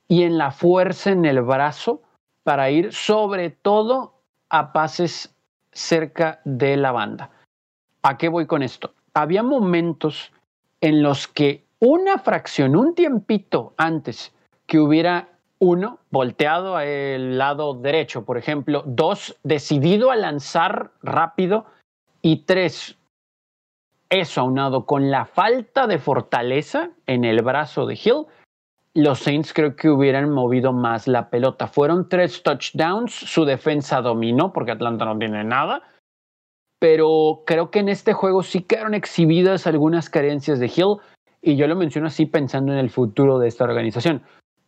[0.07, 2.01] y en la fuerza en el brazo
[2.43, 4.15] para ir sobre todo
[4.49, 5.35] a pases
[5.71, 7.29] cerca de la banda.
[8.01, 8.95] ¿A qué voy con esto?
[9.13, 10.33] Había momentos
[10.81, 14.33] en los que una fracción, un tiempito antes
[14.65, 15.32] que hubiera
[15.63, 18.83] uno, volteado al lado derecho, por ejemplo.
[18.85, 21.65] Dos, decidido a lanzar rápido.
[22.21, 22.97] Y tres,
[24.09, 28.25] eso aunado con la falta de fortaleza en el brazo de Hill,
[28.93, 31.67] los Saints creo que hubieran movido más la pelota.
[31.67, 35.81] Fueron tres touchdowns, su defensa dominó porque Atlanta no tiene nada,
[36.79, 40.97] pero creo que en este juego sí quedaron exhibidas algunas carencias de Hill
[41.41, 44.23] y yo lo menciono así pensando en el futuro de esta organización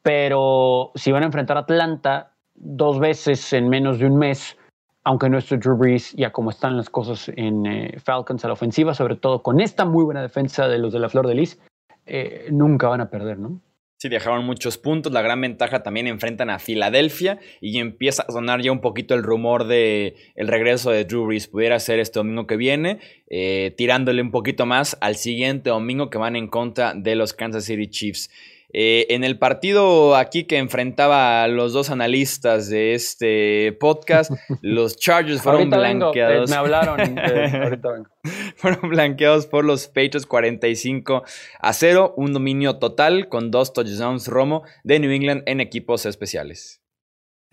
[0.05, 4.55] pero si van a enfrentar a Atlanta dos veces en menos de un mes,
[5.03, 8.93] aunque nuestro Drew Brees, ya como están las cosas en eh, Falcons a la ofensiva,
[8.93, 11.59] sobre todo con esta muy buena defensa de los de la Flor de Lis,
[12.05, 13.59] eh, nunca van a perder, ¿no?
[13.97, 15.11] Sí, dejaron muchos puntos.
[15.11, 19.23] La gran ventaja también enfrentan a Filadelfia y empieza a sonar ya un poquito el
[19.23, 21.47] rumor de el regreso de Drew Brees.
[21.47, 26.19] Pudiera ser este domingo que viene, eh, tirándole un poquito más al siguiente domingo que
[26.19, 28.29] van en contra de los Kansas City Chiefs.
[28.77, 34.97] Eh, en el partido aquí que enfrentaba a los dos analistas de este podcast, los
[34.97, 36.49] Chargers fueron eh, blanqueados.
[36.49, 37.17] me hablaron.
[37.17, 37.79] Eh,
[38.57, 41.23] fueron blanqueados por los Patriots 45
[41.61, 42.15] a 0.
[42.17, 46.81] Un dominio total con dos touchdowns Romo de New England en equipos especiales.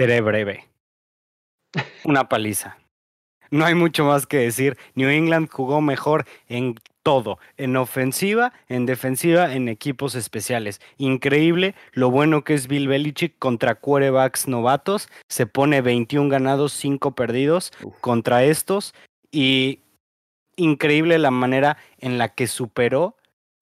[0.00, 0.70] Seré breve.
[2.02, 2.78] Una paliza.
[3.52, 4.76] No hay mucho más que decir.
[4.96, 10.80] New England jugó mejor en todo, en ofensiva, en defensiva, en equipos especiales.
[10.98, 15.08] Increíble lo bueno que es Bill Belichick contra quarterbacks novatos.
[15.28, 18.94] Se pone 21 ganados, 5 perdidos contra estos.
[19.30, 19.80] Y
[20.56, 23.16] increíble la manera en la que superó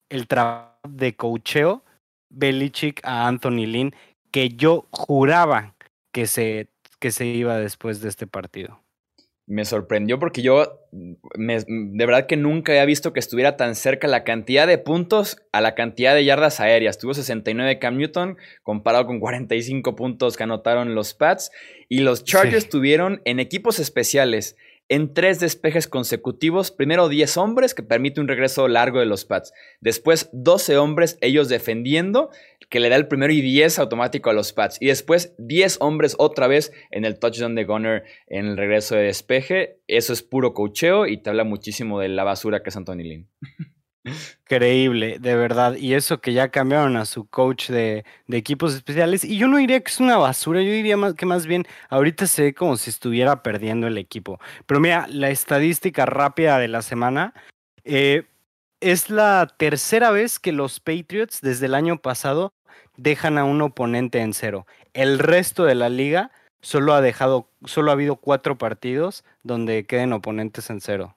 [0.09, 1.83] el trabajo de cocheo
[2.29, 3.95] Belichick a Anthony Lynn,
[4.31, 5.73] que yo juraba
[6.13, 6.67] que se,
[6.99, 8.81] que se iba después de este partido
[9.51, 14.23] me sorprendió porque yo de verdad que nunca había visto que estuviera tan cerca la
[14.23, 16.97] cantidad de puntos a la cantidad de yardas aéreas.
[16.97, 21.51] Tuvo 69 Cam Newton comparado con 45 puntos que anotaron los Pats.
[21.89, 24.55] Y los Chargers tuvieron en equipos especiales
[24.91, 26.69] en tres despejes consecutivos.
[26.69, 29.53] Primero 10 hombres, que permite un regreso largo de los Pats.
[29.79, 32.29] Después 12 hombres, ellos defendiendo,
[32.69, 34.77] que le da el primero y 10 automático a los Pats.
[34.81, 39.03] Y después 10 hombres otra vez en el touchdown de Gunner en el regreso de
[39.03, 39.79] despeje.
[39.87, 43.29] Eso es puro cocheo y te habla muchísimo de la basura que es Anthony Lynn.
[44.03, 45.75] Increíble, de verdad.
[45.75, 49.23] Y eso que ya cambiaron a su coach de, equipos especiales.
[49.23, 52.43] Y yo no diría que es una basura, yo diría que más bien ahorita se
[52.43, 54.39] ve como si estuviera perdiendo el equipo.
[54.65, 57.33] Pero mira, la estadística rápida de la semana.
[57.83, 58.25] Eh,
[58.79, 62.53] es la tercera vez que los Patriots desde el año pasado
[62.97, 64.65] dejan a un oponente en cero.
[64.93, 66.31] El resto de la liga
[66.61, 71.15] solo ha dejado, solo ha habido cuatro partidos donde queden oponentes en cero.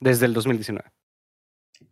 [0.00, 0.95] Desde el 2019.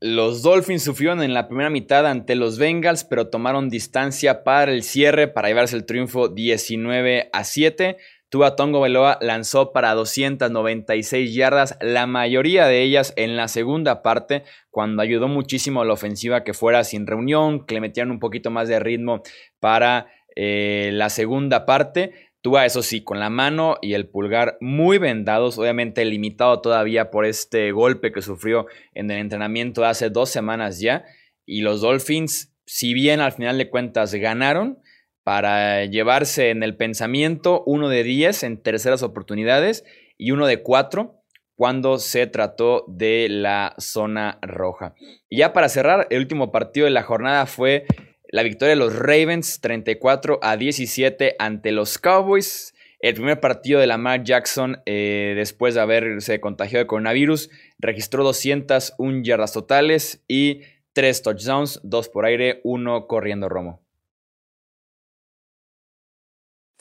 [0.01, 4.83] Los Dolphins sufrieron en la primera mitad ante los Bengals, pero tomaron distancia para el
[4.83, 7.97] cierre para llevarse el triunfo 19 a 7.
[8.29, 14.43] Tua Tongo Veloa lanzó para 296 yardas, la mayoría de ellas en la segunda parte,
[14.71, 18.51] cuando ayudó muchísimo a la ofensiva que fuera sin reunión, que le metieran un poquito
[18.51, 19.23] más de ritmo
[19.61, 22.33] para eh, la segunda parte.
[22.45, 27.25] Tua, eso sí, con la mano y el pulgar muy vendados, obviamente limitado todavía por
[27.25, 31.07] este golpe que sufrió en el entrenamiento hace dos semanas ya.
[31.47, 34.79] Y los Dolphins, si bien al final de cuentas ganaron,
[35.23, 39.87] para llevarse en el pensamiento uno de 10 en terceras oportunidades
[40.19, 41.23] y uno de 4
[41.55, 44.95] cuando se trató de la zona roja.
[45.31, 47.87] Y ya para cerrar, el último partido de la jornada fue
[48.35, 52.75] la victoria de los Ravens 34 a 17 ante los Cowboys.
[52.99, 59.23] El primer partido de Lamar Jackson eh, después de haberse contagiado de coronavirus registró 201
[59.23, 60.63] yardas totales y
[60.95, 63.84] 3 touchdowns, 2 por aire, 1 corriendo Romo.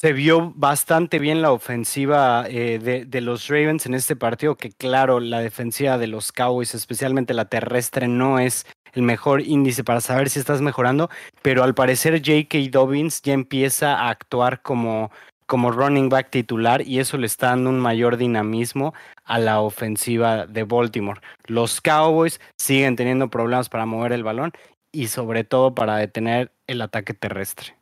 [0.03, 5.21] Se vio bastante bien la ofensiva eh, de, los Ravens en este partido, que claro,
[5.21, 10.29] la defensiva de los Cowboys, especialmente la terrestre, no es el mejor índice para saber
[10.29, 11.09] si estás mejorando,
[11.41, 12.57] pero al parecer J.K.
[12.69, 15.09] Dobbins ya empieza a actuar como,
[15.45, 18.93] como running back titular y eso le está dando un mayor dinamismo
[19.23, 21.21] a la ofensiva de Baltimore.
[21.45, 24.51] Los Cowboys siguen teniendo problemas para mover el balón
[24.91, 27.77] y sobre todo para detener el ataque terrestre.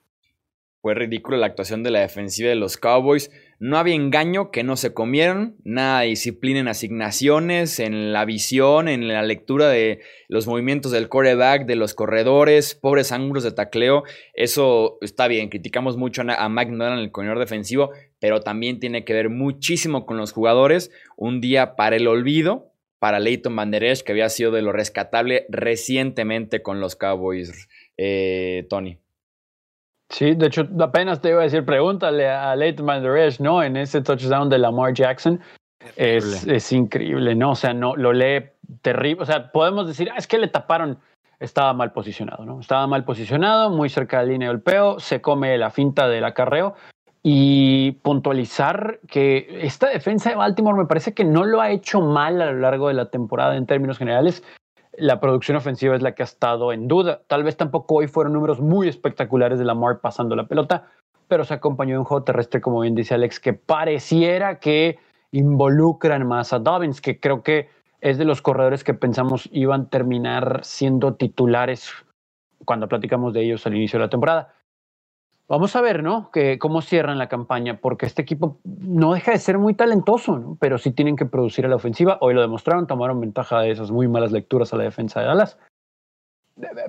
[0.81, 3.29] Fue ridículo la actuación de la defensiva de los Cowboys.
[3.59, 8.87] No había engaño que no se comieron, nada de disciplina en asignaciones, en la visión,
[8.87, 14.05] en la lectura de los movimientos del coreback, de los corredores, pobres ángulos de tacleo.
[14.33, 19.29] Eso está bien, criticamos mucho a Nolan, el corredor defensivo, pero también tiene que ver
[19.29, 20.89] muchísimo con los jugadores.
[21.15, 26.63] Un día para el olvido, para Leighton Van que había sido de lo rescatable recientemente
[26.63, 27.67] con los Cowboys,
[27.97, 28.97] eh, Tony.
[30.11, 33.63] Sí, de hecho, apenas te iba a decir, pregúntale a Leighton Manderesh, ¿no?
[33.63, 35.39] En ese touchdown de Lamar Jackson.
[35.95, 37.51] Es, es, increíble, ¿no?
[37.51, 38.49] O sea, no, lo lee
[38.81, 39.23] terrible.
[39.23, 40.99] O sea, podemos decir, ah, es que le taparon.
[41.39, 42.59] Estaba mal posicionado, ¿no?
[42.59, 46.25] Estaba mal posicionado, muy cerca de la línea del peo, se come la finta del
[46.25, 46.75] acarreo.
[47.23, 52.41] Y puntualizar que esta defensa de Baltimore me parece que no lo ha hecho mal
[52.41, 54.43] a lo largo de la temporada en términos generales
[55.01, 57.21] la producción ofensiva es la que ha estado en duda.
[57.25, 60.85] Tal vez tampoco hoy fueron números muy espectaculares de Lamar pasando la pelota,
[61.27, 64.99] pero se acompañó de un juego terrestre, como bien dice Alex, que pareciera que
[65.31, 69.89] involucran más a Dobbins, que creo que es de los corredores que pensamos iban a
[69.89, 71.91] terminar siendo titulares
[72.65, 74.53] cuando platicamos de ellos al inicio de la temporada.
[75.51, 76.31] Vamos a ver, ¿no?
[76.31, 80.57] Que, cómo cierran la campaña, porque este equipo no deja de ser muy talentoso, ¿no?
[80.61, 82.17] Pero sí tienen que producir a la ofensiva.
[82.21, 85.59] Hoy lo demostraron, tomaron ventaja de esas muy malas lecturas a la defensa de Dallas.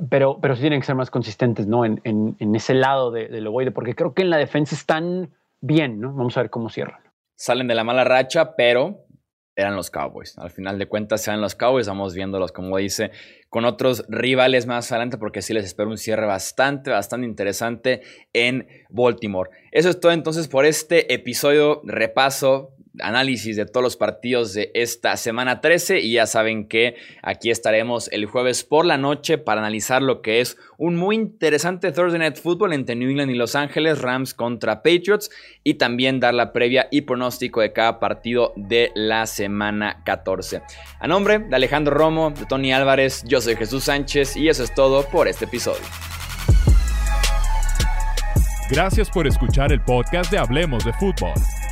[0.08, 1.84] Pero, pero sí tienen que ser más consistentes, ¿no?
[1.84, 6.12] En, en, ese lado de, ovoide, porque creo que en la defensa están bien, ¿no?
[6.12, 7.00] Vamos a ver cómo cierran.
[7.36, 9.06] Salen de la mala racha, pero
[9.56, 10.38] eran los Cowboys.
[10.38, 13.10] Al final de cuentas eran los Cowboys, vamos viéndolos, como dice,
[13.52, 18.00] con otros rivales más adelante, porque sí les espero un cierre bastante, bastante interesante
[18.32, 19.50] en Baltimore.
[19.72, 25.16] Eso es todo entonces por este episodio repaso análisis de todos los partidos de esta
[25.16, 30.02] semana 13 y ya saben que aquí estaremos el jueves por la noche para analizar
[30.02, 34.00] lo que es un muy interesante Thursday Night Football entre New England y Los Ángeles,
[34.00, 35.30] Rams contra Patriots
[35.64, 40.62] y también dar la previa y pronóstico de cada partido de la semana 14.
[41.00, 44.74] A nombre de Alejandro Romo, de Tony Álvarez, yo soy Jesús Sánchez y eso es
[44.74, 45.82] todo por este episodio.
[48.70, 51.34] Gracias por escuchar el podcast de Hablemos de Fútbol.